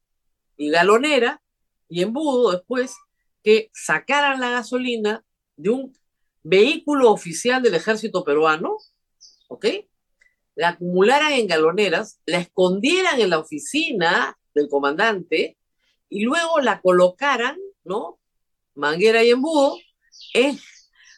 y 0.56 0.70
galonera 0.70 1.42
y 1.88 2.02
embudo 2.02 2.52
después, 2.52 2.94
que 3.42 3.70
sacaran 3.72 4.40
la 4.40 4.50
gasolina 4.50 5.24
de 5.56 5.70
un 5.70 5.92
vehículo 6.48 7.10
oficial 7.10 7.62
del 7.62 7.74
ejército 7.74 8.24
peruano, 8.24 8.76
¿ok? 9.48 9.66
La 10.54 10.70
acumularan 10.70 11.32
en 11.32 11.46
galoneras, 11.46 12.20
la 12.24 12.38
escondieran 12.38 13.20
en 13.20 13.30
la 13.30 13.40
oficina 13.40 14.38
del 14.54 14.68
comandante 14.68 15.58
y 16.08 16.22
luego 16.24 16.60
la 16.60 16.80
colocaran, 16.80 17.58
¿no? 17.84 18.20
Manguera 18.74 19.24
y 19.24 19.30
embudo 19.30 19.76
en 20.34 20.58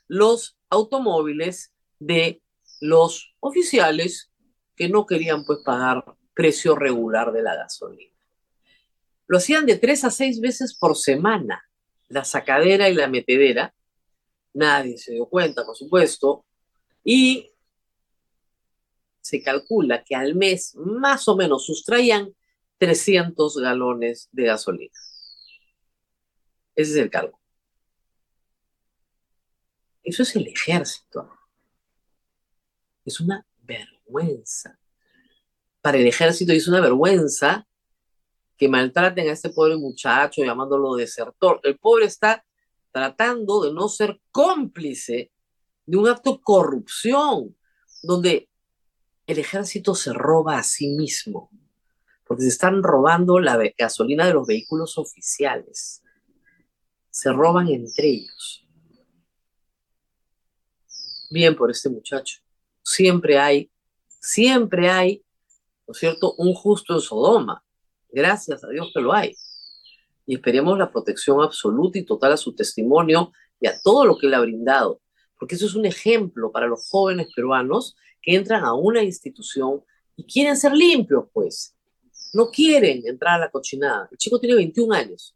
los 0.07 0.57
automóviles 0.71 1.73
de 1.99 2.41
los 2.81 3.35
oficiales 3.41 4.31
que 4.77 4.89
no 4.89 5.07
querían 5.07 5.45
pues 5.45 5.59
pagar 5.65 6.05
precio 6.35 6.75
regular 6.75 7.33
de 7.33 7.43
la 7.43 7.55
gasolina. 7.55 8.15
Lo 9.27 9.39
hacían 9.39 9.67
de 9.67 9.77
tres 9.77 10.05
a 10.05 10.11
seis 10.11 10.41
veces 10.41 10.75
por 10.75 10.97
semana, 10.97 11.69
la 12.09 12.25
sacadera 12.25 12.89
y 12.89 12.95
la 12.95 13.09
metedera. 13.09 13.75
Nadie 14.55 14.99
se 14.99 15.13
dio 15.13 15.27
cuenta, 15.27 15.65
por 15.65 15.77
supuesto, 15.77 16.45
y 17.05 17.51
se 19.21 19.43
calcula 19.43 20.03
que 20.05 20.15
al 20.15 20.35
mes 20.35 20.75
más 20.77 21.29
o 21.29 21.37
menos 21.37 21.67
sustraían 21.67 22.35
300 22.79 23.59
galones 23.59 24.29
de 24.33 24.45
gasolina. 24.45 24.95
Ese 26.75 26.93
es 26.93 26.97
el 26.97 27.11
cargo. 27.11 27.39
Eso 30.03 30.23
es 30.23 30.35
el 30.37 30.47
ejército. 30.47 31.31
Es 33.05 33.21
una 33.21 33.45
vergüenza. 33.63 34.79
Para 35.83 35.99
el 35.99 36.07
ejército 36.07 36.53
es 36.53 36.69
una 36.69 36.81
vergüenza 36.81 37.67
que 38.57 38.69
maltraten 38.69 39.29
a 39.29 39.33
este 39.33 39.51
pobre 39.51 39.77
muchacho 39.77 40.43
llamándolo 40.43 40.95
desertor. 40.97 41.61
El 41.63 41.79
pobre 41.79 42.07
está 42.07 42.45
tratando 42.93 43.63
de 43.63 43.73
no 43.73 43.89
ser 43.89 44.21
cómplice 44.31 45.33
de 45.87 45.97
un 45.97 46.09
acto 46.09 46.33
de 46.33 46.41
corrupción, 46.43 47.57
donde 48.03 48.49
el 49.27 49.39
ejército 49.39 49.95
se 49.95 50.13
roba 50.13 50.59
a 50.59 50.63
sí 50.63 50.89
mismo 50.89 51.51
porque 52.29 52.43
se 52.43 52.51
están 52.51 52.83
robando 52.83 53.41
la 53.41 53.59
gasolina 53.77 54.27
de 54.27 54.35
los 54.35 54.47
vehículos 54.47 54.99
oficiales. 54.99 56.03
Se 57.11 57.33
roban 57.33 57.69
entre 57.69 58.07
ellos. 58.07 58.67
Bien 61.31 61.57
por 61.57 61.71
este 61.71 61.89
muchacho. 61.89 62.41
Siempre 62.85 63.39
hay, 63.39 63.73
siempre 64.21 64.91
hay, 64.91 65.25
¿no 65.87 65.93
es 65.93 65.99
cierto?, 65.99 66.35
un 66.35 66.53
justo 66.53 66.95
en 66.95 67.01
Sodoma. 67.01 67.65
Gracias 68.11 68.63
a 68.63 68.69
Dios 68.69 68.91
que 68.93 69.01
lo 69.01 69.15
hay. 69.15 69.35
Y 70.29 70.35
esperemos 70.35 70.79
la 70.79 70.93
protección 70.93 71.43
absoluta 71.43 71.99
y 71.99 72.05
total 72.05 72.35
a 72.35 72.37
su 72.37 72.55
testimonio 72.55 73.33
y 73.59 73.67
a 73.67 73.81
todo 73.83 74.05
lo 74.05 74.17
que 74.17 74.29
le 74.29 74.37
ha 74.37 74.41
brindado. 74.41 75.01
Porque 75.39 75.55
eso 75.55 75.65
es 75.65 75.75
un 75.75 75.87
ejemplo 75.87 76.53
para 76.53 76.67
los 76.67 76.87
jóvenes 76.89 77.29
peruanos 77.35 77.97
que 78.23 78.37
entran 78.37 78.63
a 78.63 78.75
una 78.75 79.03
institución 79.03 79.83
y 80.17 80.25
quieren 80.25 80.57
ser 80.57 80.73
limpios, 80.75 81.25
pues 81.33 81.75
no 82.35 82.51
quieren 82.51 83.03
entrar 83.07 83.37
a 83.37 83.47
la 83.47 83.51
cochinada. 83.51 84.07
El 84.11 84.19
chico 84.19 84.39
tiene 84.39 84.57
21 84.57 84.95
años. 84.95 85.35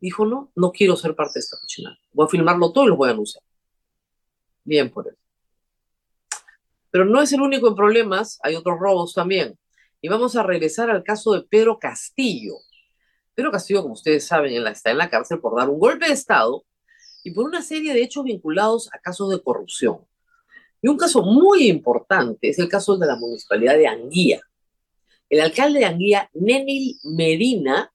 Dijo, 0.00 0.26
no, 0.26 0.50
no 0.56 0.72
quiero 0.72 0.96
ser 0.96 1.14
parte 1.14 1.34
de 1.34 1.40
esta 1.40 1.56
cochinada. 1.60 1.96
Voy 2.12 2.26
a 2.26 2.28
filmarlo 2.28 2.72
todo 2.72 2.84
y 2.84 2.88
lo 2.88 2.96
voy 2.96 3.08
a 3.08 3.12
anunciar. 3.12 3.42
Bien 4.64 4.90
por 4.90 5.08
él. 5.08 5.16
Pero 6.90 7.04
no 7.04 7.22
es 7.22 7.32
el 7.32 7.40
único 7.40 7.68
en 7.68 7.74
problemas, 7.74 8.38
hay 8.42 8.56
otros 8.56 8.78
robos 8.80 9.14
también. 9.14 9.58
Y 10.00 10.08
vamos 10.08 10.36
a 10.36 10.42
regresar 10.42 10.90
al 10.90 11.02
caso 11.02 11.32
de 11.32 11.42
Pedro 11.42 11.78
Castillo. 11.78 12.54
Pedro 13.34 13.50
Castillo, 13.50 13.82
como 13.82 13.94
ustedes 13.94 14.26
saben, 14.26 14.66
está 14.66 14.90
en 14.90 14.98
la 14.98 15.10
cárcel 15.10 15.40
por 15.40 15.56
dar 15.56 15.68
un 15.68 15.78
golpe 15.78 16.06
de 16.06 16.12
Estado 16.12 16.64
y 17.24 17.32
por 17.32 17.44
una 17.44 17.62
serie 17.62 17.92
de 17.92 18.02
hechos 18.02 18.24
vinculados 18.24 18.88
a 18.92 18.98
casos 18.98 19.30
de 19.30 19.42
corrupción. 19.42 19.98
Y 20.80 20.88
un 20.88 20.96
caso 20.96 21.22
muy 21.22 21.68
importante 21.68 22.48
es 22.48 22.58
el 22.58 22.68
caso 22.68 22.96
de 22.96 23.06
la 23.06 23.16
municipalidad 23.16 23.76
de 23.76 23.86
Anguía. 23.86 24.40
El 25.28 25.40
alcalde 25.40 25.80
de 25.80 25.86
Anguía, 25.86 26.30
Nenil 26.34 26.98
Medina, 27.02 27.92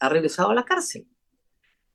ha 0.00 0.08
regresado 0.08 0.50
a 0.50 0.54
la 0.54 0.64
cárcel. 0.64 1.06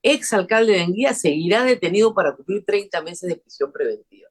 Ex 0.01 0.33
alcalde 0.33 0.73
de 0.73 0.81
Anguía 0.81 1.13
seguirá 1.13 1.63
detenido 1.63 2.13
para 2.13 2.35
cumplir 2.35 2.63
30 2.65 3.01
meses 3.01 3.29
de 3.29 3.35
prisión 3.35 3.71
preventiva. 3.71 4.29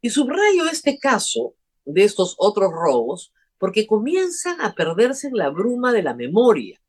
Y 0.00 0.10
subrayo 0.10 0.66
este 0.66 0.98
caso 0.98 1.54
de 1.84 2.04
estos 2.04 2.34
otros 2.38 2.72
robos 2.72 3.32
porque 3.58 3.86
comienzan 3.86 4.60
a 4.60 4.74
perderse 4.74 5.28
en 5.28 5.36
la 5.36 5.50
bruma 5.50 5.92
de 5.92 6.02
la 6.02 6.14
memoria. 6.14 6.81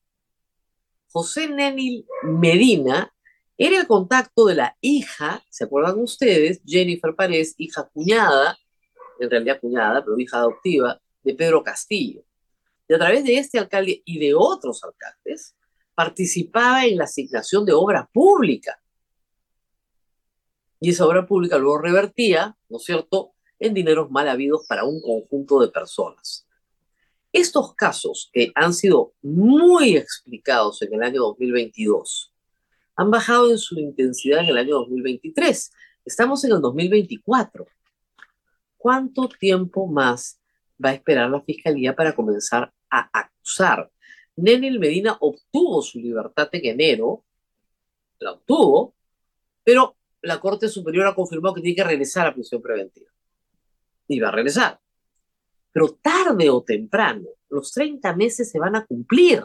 José 1.14 1.48
Nenil 1.48 2.08
Medina 2.24 3.14
era 3.56 3.80
el 3.80 3.86
contacto 3.86 4.48
de 4.48 4.56
la 4.56 4.76
hija, 4.82 5.46
¿se 5.48 5.64
acuerdan 5.64 6.00
ustedes? 6.00 6.60
Jennifer 6.66 7.16
Párez, 7.16 7.54
hija 7.60 7.88
cuñada, 7.94 8.58
en 9.20 9.30
realidad 9.30 9.60
cuñada, 9.62 10.04
pero 10.04 10.18
hija 10.18 10.38
adoptiva, 10.38 11.00
de 11.22 11.36
Pedro 11.36 11.64
Castillo. 11.64 12.24
Y 12.88 12.96
a 12.96 12.98
través 12.98 13.24
de 13.24 13.38
este 13.38 13.60
alcalde 13.60 14.02
y 14.04 14.18
de 14.18 14.34
otros 14.34 14.84
alcaldes, 14.84 15.56
participaba 15.94 16.86
en 16.86 16.98
la 16.98 17.04
asignación 17.04 17.64
de 17.64 17.74
obra 17.74 18.10
pública. 18.12 18.82
Y 20.80 20.90
esa 20.90 21.06
obra 21.06 21.28
pública 21.28 21.60
luego 21.60 21.78
revertía, 21.78 22.58
¿no 22.70 22.78
es 22.78 22.86
cierto?, 22.86 23.36
en 23.60 23.76
dineros 23.76 24.10
mal 24.10 24.28
habidos 24.28 24.66
para 24.68 24.84
un 24.84 25.00
conjunto 25.00 25.60
de 25.60 25.68
personas. 25.68 26.48
Estos 27.34 27.76
casos, 27.76 28.30
que 28.32 28.52
han 28.56 28.74
sido 28.74 29.14
muy 29.22 29.98
explicados 29.98 30.82
en 30.82 30.94
el 30.94 31.04
año 31.04 31.22
2022, 31.22 32.32
han 32.96 33.12
bajado 33.12 33.52
en 33.52 33.58
su 33.58 33.78
intensidad 33.78 34.40
en 34.40 34.50
el 34.50 34.58
año 34.58 34.76
2023. 34.76 35.72
Estamos 36.06 36.44
en 36.46 36.54
el 36.54 36.62
2024. 36.62 37.66
¿Cuánto 38.78 39.28
tiempo 39.28 39.88
más 39.88 40.40
va 40.84 40.90
a 40.90 40.94
esperar 40.94 41.30
la 41.30 41.42
fiscalía 41.42 41.96
para 41.96 42.14
comenzar 42.14 42.72
a 42.90 43.10
acusar. 43.12 43.90
Nenel 44.36 44.80
Medina 44.80 45.18
obtuvo 45.20 45.82
su 45.82 46.00
libertad 46.00 46.50
en 46.52 46.66
enero, 46.66 47.24
la 48.20 48.32
obtuvo, 48.32 48.96
pero 49.64 49.96
la 50.22 50.40
Corte 50.40 50.68
Superior 50.68 51.08
ha 51.08 51.16
confirmado 51.16 51.56
que 51.56 51.62
tiene 51.62 51.76
que 51.76 51.84
regresar 51.84 52.28
a 52.28 52.34
prisión 52.34 52.62
preventiva. 52.62 53.10
Y 54.08 54.20
va 54.20 54.30
a 54.30 54.32
regresar. 54.32 54.80
Pero 55.74 55.98
tarde 56.02 56.50
o 56.50 56.64
temprano, 56.64 57.28
los 57.50 57.74
30 57.74 58.16
meses 58.16 58.50
se 58.50 58.60
van 58.60 58.76
a 58.76 58.86
cumplir. 58.86 59.44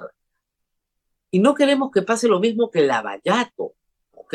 Y 1.31 1.41
no 1.41 1.55
queremos 1.55 1.91
que 1.91 2.03
pase 2.03 2.29
lo 2.29 2.39
mismo 2.39 2.71
que 2.71 2.83
Lavallato, 2.83 3.75
¿ok? 4.13 4.35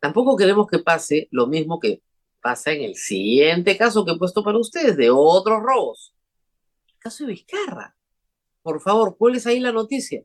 Tampoco 0.00 0.36
queremos 0.36 0.66
que 0.66 0.80
pase 0.80 1.28
lo 1.30 1.46
mismo 1.46 1.80
que 1.80 2.02
pasa 2.40 2.72
en 2.72 2.82
el 2.82 2.96
siguiente 2.96 3.76
caso 3.76 4.04
que 4.04 4.12
he 4.12 4.18
puesto 4.18 4.44
para 4.44 4.58
ustedes, 4.58 4.96
de 4.96 5.10
otros 5.10 5.60
robos. 5.62 6.14
El 6.88 6.98
caso 6.98 7.24
de 7.24 7.32
Vizcarra. 7.32 7.96
Por 8.62 8.80
favor, 8.80 9.16
¿cuál 9.16 9.36
es 9.36 9.46
ahí 9.46 9.60
la 9.60 9.72
noticia? 9.72 10.22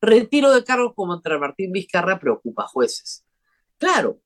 Retiro 0.00 0.52
de 0.52 0.62
cargos 0.64 0.94
contra 0.94 1.38
Martín 1.38 1.72
Vizcarra 1.72 2.18
preocupa 2.18 2.64
a 2.64 2.68
jueces. 2.68 3.24
Claro, 3.78 4.20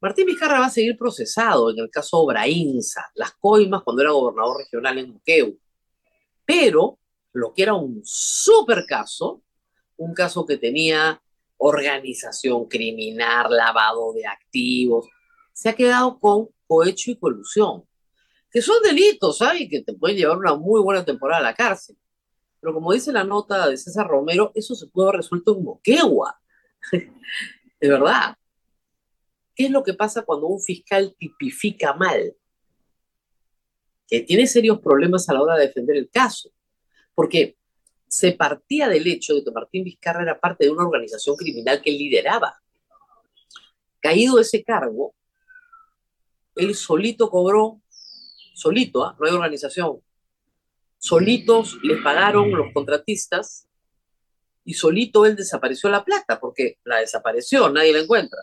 Martín 0.00 0.26
Vizcarra 0.26 0.60
va 0.60 0.66
a 0.66 0.70
seguir 0.70 0.96
procesado 0.96 1.70
en 1.70 1.78
el 1.78 1.90
caso 1.90 2.18
Obraínsa, 2.18 3.10
las 3.14 3.32
coimas 3.32 3.82
cuando 3.82 4.02
era 4.02 4.12
gobernador 4.12 4.58
regional 4.58 4.98
en 4.98 5.12
Moqueu. 5.12 5.58
Pero 6.44 6.98
lo 7.32 7.52
que 7.52 7.62
era 7.62 7.74
un 7.74 8.00
super 8.02 8.86
caso, 8.86 9.42
un 9.98 10.14
caso 10.14 10.46
que 10.46 10.56
tenía 10.56 11.22
organización 11.58 12.66
criminal, 12.66 13.54
lavado 13.54 14.14
de 14.14 14.26
activos, 14.26 15.06
se 15.52 15.68
ha 15.68 15.74
quedado 15.74 16.18
con 16.18 16.48
cohecho 16.66 17.10
y 17.10 17.18
colusión, 17.18 17.84
que 18.50 18.62
son 18.62 18.82
delitos, 18.82 19.36
¿sabes? 19.38 19.68
Que 19.68 19.82
te 19.82 19.92
pueden 19.92 20.16
llevar 20.16 20.38
una 20.38 20.54
muy 20.54 20.80
buena 20.80 21.04
temporada 21.04 21.40
a 21.40 21.50
la 21.50 21.54
cárcel. 21.54 21.98
Pero 22.58 22.72
como 22.72 22.92
dice 22.92 23.12
la 23.12 23.24
nota 23.24 23.68
de 23.68 23.76
César 23.76 24.06
Romero, 24.06 24.50
eso 24.54 24.74
se 24.74 24.86
puede 24.86 25.08
haber 25.08 25.18
resuelto 25.18 25.56
en 25.56 25.64
Moquegua. 25.64 26.40
de 26.92 27.88
verdad. 27.88 28.34
¿Qué 29.60 29.66
es 29.66 29.72
lo 29.72 29.82
que 29.82 29.92
pasa 29.92 30.22
cuando 30.22 30.46
un 30.46 30.58
fiscal 30.58 31.14
tipifica 31.18 31.92
mal? 31.92 32.34
Que 34.08 34.20
tiene 34.20 34.46
serios 34.46 34.80
problemas 34.80 35.28
a 35.28 35.34
la 35.34 35.42
hora 35.42 35.56
de 35.56 35.66
defender 35.66 35.98
el 35.98 36.08
caso. 36.08 36.50
Porque 37.14 37.58
se 38.08 38.32
partía 38.32 38.88
del 38.88 39.06
hecho 39.06 39.34
de 39.34 39.44
que 39.44 39.50
Martín 39.50 39.84
Vizcarra 39.84 40.22
era 40.22 40.40
parte 40.40 40.64
de 40.64 40.70
una 40.70 40.86
organización 40.86 41.36
criminal 41.36 41.82
que 41.82 41.90
él 41.90 41.98
lideraba. 41.98 42.58
Caído 44.00 44.40
ese 44.40 44.64
cargo, 44.64 45.14
él 46.54 46.74
solito 46.74 47.28
cobró, 47.28 47.82
solito, 48.54 49.04
¿ah? 49.04 49.14
no 49.20 49.26
hay 49.26 49.34
organización, 49.34 50.00
solitos 50.96 51.76
les 51.82 52.00
pagaron 52.00 52.50
los 52.50 52.72
contratistas 52.72 53.68
y 54.64 54.72
solito 54.72 55.26
él 55.26 55.36
desapareció 55.36 55.90
la 55.90 56.02
plata, 56.02 56.40
porque 56.40 56.78
la 56.84 57.00
desapareció, 57.00 57.68
nadie 57.68 57.92
la 57.92 57.98
encuentra. 57.98 58.40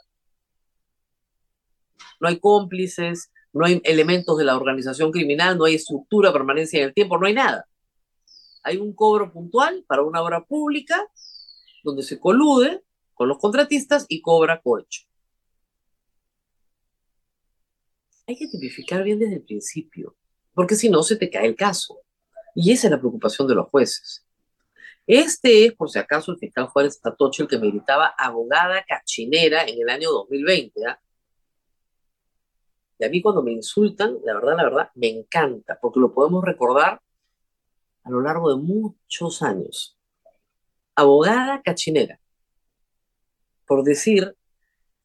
No 2.20 2.28
hay 2.28 2.40
cómplices, 2.40 3.32
no 3.54 3.66
hay 3.66 3.82
elementos 3.84 4.38
de 4.38 4.46
la 4.46 4.56
organización 4.56 5.12
criminal, 5.12 5.58
no 5.58 5.66
hay 5.66 5.76
estructura, 5.76 6.32
permanencia 6.32 6.80
en 6.80 6.86
el 6.86 6.94
tiempo, 6.94 7.18
no 7.18 7.28
hay 7.28 7.34
nada. 7.34 7.68
Hay 8.64 8.78
un 8.78 8.94
cobro 8.94 9.32
puntual 9.32 9.84
para 9.88 10.04
una 10.04 10.22
obra 10.22 10.44
pública 10.44 11.08
donde 11.84 12.04
se 12.04 12.20
colude 12.20 12.84
con 13.14 13.28
los 13.28 13.40
contratistas 13.40 14.06
y 14.10 14.22
cobra 14.22 14.62
cohecho. 14.62 15.04
Hay 18.28 18.36
que 18.36 18.48
tipificar 18.48 19.04
bien 19.04 19.20
desde 19.20 19.36
el 19.36 19.44
principio, 19.44 20.16
porque 20.54 20.76
si 20.76 20.90
no 20.90 21.02
se 21.02 21.16
te 21.16 21.30
cae 21.30 21.48
el 21.48 21.56
caso. 21.56 22.02
Y 22.54 22.72
esa 22.72 22.88
es 22.88 22.92
la 22.92 23.00
preocupación 23.00 23.48
de 23.48 23.56
los 23.56 23.70
jueces. 23.70 24.26
Este 25.06 25.66
es, 25.66 25.74
por 25.74 25.90
si 25.90 26.00
acaso, 26.00 26.34
el 26.34 26.38
fiscal 26.38 26.68
Juárez 26.68 27.00
Tatoche, 27.00 27.44
el 27.44 27.48
que 27.48 27.58
me 27.58 27.70
gritaba 27.70 28.14
abogada 28.18 28.84
cachinera 28.86 29.64
en 29.64 29.82
el 29.82 29.90
año 29.90 30.12
2020. 30.12 30.86
¿ah? 30.86 31.00
Y 33.00 33.06
a 33.06 33.10
mí 33.10 33.22
cuando 33.22 33.44
me 33.44 33.52
insultan, 33.52 34.18
la 34.24 34.34
verdad, 34.34 34.58
la 34.58 34.64
verdad, 34.64 34.90
me 34.96 35.08
encanta, 35.08 35.78
porque 35.80 36.00
lo 36.00 36.14
podemos 36.14 36.44
recordar 36.44 37.02
a 38.04 38.10
lo 38.10 38.22
largo 38.22 38.50
de 38.50 38.62
muchos 38.62 39.42
años. 39.42 39.98
Abogada 40.96 41.62
cachinera, 41.62 42.20
por 43.68 43.84
decir 43.84 44.36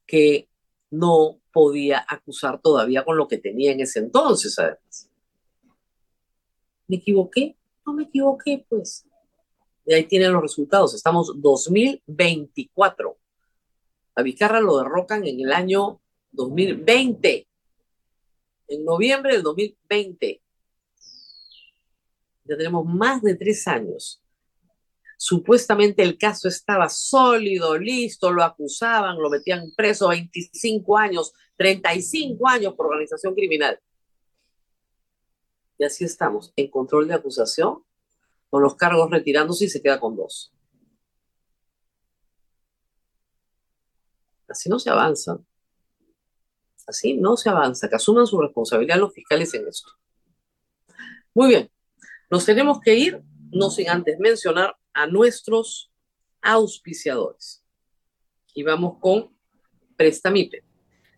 que 0.07 0.49
no 0.91 1.39
podía 1.53 2.05
acusar 2.09 2.61
todavía 2.61 3.05
con 3.05 3.17
lo 3.17 3.29
que 3.29 3.39
tenía 3.39 3.73
en 3.73 3.81
ese 3.81 3.99
entonces, 3.99 4.59
además. 4.59 5.11
¿Me 6.87 6.97
equivoqué? 6.97 7.57
No 7.87 7.93
me 7.93 8.05
equivoqué, 8.05 8.65
pues. 8.69 9.07
Y 9.85 9.95
ahí 9.95 10.05
tienen 10.05 10.33
los 10.33 10.43
resultados. 10.43 10.95
Estamos 10.95 11.33
2024. 11.41 13.17
A 14.15 14.23
Vizcarra 14.23 14.61
lo 14.61 14.79
derrocan 14.79 15.27
en 15.27 15.41
el 15.41 15.53
año 15.53 16.01
2020. 16.31 17.49
En 18.73 18.87
noviembre 18.87 19.35
del 19.35 19.43
2020. 19.43 20.43
Ya 22.45 22.57
tenemos 22.57 22.87
más 22.87 23.21
de 23.21 23.35
tres 23.35 23.69
años. 23.69 24.23
Supuestamente 25.19 26.03
el 26.03 26.17
caso 26.17 26.49
estaba 26.49 26.89
sólido, 26.89 27.77
listo, 27.77 28.33
lo 28.33 28.43
acusaban, 28.43 29.19
lo 29.19 29.29
metían 29.29 29.73
preso 29.77 30.09
25 30.09 30.97
años, 30.97 31.35
35 31.57 32.49
años 32.49 32.75
por 32.75 32.87
organización 32.87 33.35
criminal. 33.35 33.79
Y 35.77 35.85
así 35.85 36.05
estamos, 36.05 36.55
en 36.57 36.71
control 36.71 37.09
de 37.09 37.15
acusación, 37.15 37.85
con 38.49 38.63
los 38.63 38.75
cargos 38.75 39.11
retirándose 39.11 39.67
y 39.67 39.69
se 39.69 39.83
queda 39.83 40.01
con 40.01 40.17
dos. 40.17 40.51
Así 44.49 44.71
no 44.71 44.79
se 44.79 44.89
avanza. 44.89 45.39
Así 46.87 47.15
no 47.15 47.37
se 47.37 47.49
avanza. 47.49 47.89
Que 47.89 47.97
asuman 47.97 48.27
su 48.27 48.41
responsabilidad 48.41 48.99
los 48.99 49.13
fiscales 49.13 49.53
en 49.55 49.69
esto. 49.69 49.91
Muy 51.35 51.49
bien. 51.49 51.71
Nos 52.31 52.45
tenemos 52.45 52.81
que 52.81 52.95
ir, 52.95 53.23
no 53.51 53.71
sin 53.71 53.89
antes 53.89 54.19
mencionar 54.19 54.77
a 54.93 55.07
nuestros 55.07 55.91
auspiciadores. 56.41 57.63
Y 58.55 58.63
vamos 58.63 58.99
con 59.01 59.31
Prestamipe. 59.97 60.65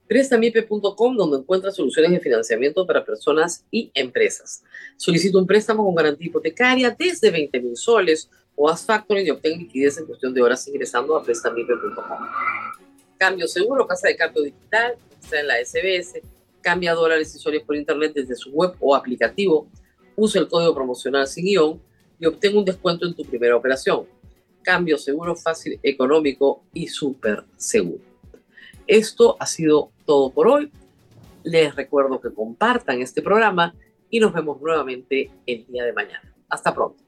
Prestamipe.com, 0.06 1.16
donde 1.16 1.38
encuentras 1.38 1.76
soluciones 1.76 2.10
de 2.10 2.20
financiamiento 2.20 2.86
para 2.86 3.04
personas 3.04 3.64
y 3.70 3.90
empresas. 3.94 4.62
Solicita 4.96 5.38
un 5.38 5.46
préstamo 5.46 5.84
con 5.84 5.94
garantía 5.94 6.26
hipotecaria 6.26 6.94
desde 6.96 7.30
20 7.30 7.60
mil 7.60 7.76
soles 7.76 8.28
o 8.54 8.68
haz 8.68 8.84
factoring 8.84 9.26
y 9.26 9.30
obtén 9.30 9.58
liquidez 9.58 9.98
en 9.98 10.06
cuestión 10.06 10.34
de 10.34 10.42
horas 10.42 10.68
ingresando 10.68 11.16
a 11.16 11.24
prestamipe.com. 11.24 12.18
Cambio 13.18 13.46
seguro, 13.46 13.86
casa 13.86 14.08
de 14.08 14.16
cambio 14.16 14.42
digital, 14.42 14.96
está 15.20 15.40
en 15.40 15.46
la 15.46 15.64
SBS, 15.64 16.20
cambia 16.60 16.94
dólares 16.94 17.34
y 17.34 17.38
soles 17.38 17.62
por 17.62 17.76
internet 17.76 18.12
desde 18.14 18.34
su 18.34 18.50
web 18.50 18.74
o 18.80 18.94
aplicativo, 18.94 19.68
usa 20.16 20.40
el 20.40 20.48
código 20.48 20.74
promocional 20.74 21.26
sin 21.26 21.44
guion 21.44 21.80
y 22.18 22.26
obtén 22.26 22.56
un 22.56 22.64
descuento 22.64 23.06
en 23.06 23.14
tu 23.14 23.24
primera 23.24 23.56
operación. 23.56 24.06
Cambio 24.62 24.96
seguro, 24.96 25.36
fácil, 25.36 25.78
económico 25.82 26.62
y 26.72 26.88
súper 26.88 27.44
seguro. 27.56 28.02
Esto 28.86 29.36
ha 29.38 29.46
sido 29.46 29.90
todo 30.06 30.30
por 30.30 30.48
hoy. 30.48 30.70
Les 31.42 31.74
recuerdo 31.74 32.20
que 32.20 32.32
compartan 32.32 33.00
este 33.00 33.22
programa 33.22 33.74
y 34.10 34.20
nos 34.20 34.32
vemos 34.32 34.60
nuevamente 34.60 35.30
el 35.46 35.66
día 35.66 35.84
de 35.84 35.92
mañana. 35.92 36.34
Hasta 36.48 36.74
pronto. 36.74 37.02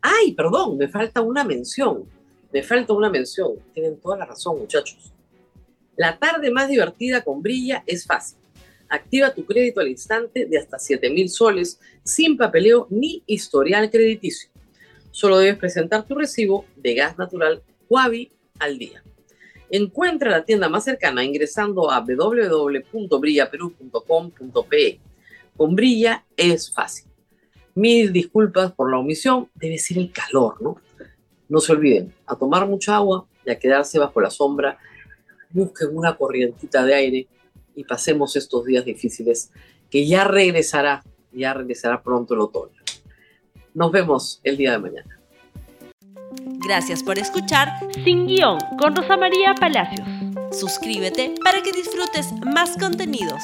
Ay, 0.00 0.32
perdón, 0.32 0.76
me 0.76 0.88
falta 0.88 1.20
una 1.20 1.44
mención. 1.44 2.04
Me 2.52 2.62
falta 2.62 2.92
una 2.92 3.10
mención. 3.10 3.54
Tienen 3.72 3.98
toda 3.98 4.18
la 4.18 4.26
razón, 4.26 4.58
muchachos. 4.58 5.12
La 5.96 6.18
tarde 6.18 6.50
más 6.50 6.68
divertida 6.68 7.22
con 7.22 7.42
Brilla 7.42 7.82
es 7.86 8.06
fácil. 8.06 8.38
Activa 8.88 9.34
tu 9.34 9.44
crédito 9.44 9.80
al 9.80 9.88
instante 9.88 10.46
de 10.46 10.58
hasta 10.58 10.78
7 10.78 11.10
mil 11.10 11.28
soles 11.28 11.80
sin 12.04 12.36
papeleo 12.36 12.86
ni 12.90 13.24
historial 13.26 13.90
crediticio. 13.90 14.48
Solo 15.10 15.38
debes 15.38 15.58
presentar 15.58 16.06
tu 16.06 16.14
recibo 16.14 16.66
de 16.76 16.94
gas 16.94 17.18
natural 17.18 17.64
Huavi 17.88 18.30
al 18.58 18.78
día. 18.78 19.02
Encuentra 19.70 20.30
la 20.30 20.44
tienda 20.44 20.68
más 20.68 20.84
cercana 20.84 21.24
ingresando 21.24 21.90
a 21.90 22.00
www.brillaperú.com.pe. 22.00 25.00
Con 25.56 25.74
Brilla 25.74 26.24
es 26.36 26.70
fácil. 26.70 27.06
Mil 27.74 28.12
disculpas 28.12 28.70
por 28.72 28.90
la 28.90 28.98
omisión, 28.98 29.48
debe 29.54 29.78
ser 29.78 29.96
el 29.98 30.12
calor, 30.12 30.62
¿no? 30.62 30.76
No 31.48 31.60
se 31.60 31.72
olviden, 31.72 32.14
a 32.26 32.36
tomar 32.36 32.66
mucha 32.66 32.96
agua 32.96 33.26
y 33.44 33.50
a 33.50 33.58
quedarse 33.58 33.98
bajo 33.98 34.20
la 34.20 34.30
sombra. 34.30 34.78
Busquen 35.50 35.96
una 35.96 36.16
corrientita 36.16 36.84
de 36.84 36.94
aire 36.94 37.28
y 37.74 37.84
pasemos 37.84 38.34
estos 38.36 38.64
días 38.64 38.84
difíciles, 38.84 39.50
que 39.90 40.06
ya 40.06 40.24
regresará, 40.24 41.04
ya 41.32 41.54
regresará 41.54 42.02
pronto 42.02 42.34
el 42.34 42.40
otoño. 42.40 42.80
Nos 43.74 43.92
vemos 43.92 44.40
el 44.42 44.56
día 44.56 44.72
de 44.72 44.78
mañana. 44.78 45.20
Gracias 46.66 47.02
por 47.02 47.18
escuchar 47.18 47.68
Sin 48.04 48.26
Guión 48.26 48.58
con 48.78 48.96
Rosa 48.96 49.16
María 49.16 49.54
Palacios. 49.54 50.08
Suscríbete 50.50 51.34
para 51.44 51.62
que 51.62 51.72
disfrutes 51.72 52.32
más 52.44 52.76
contenidos. 52.78 53.42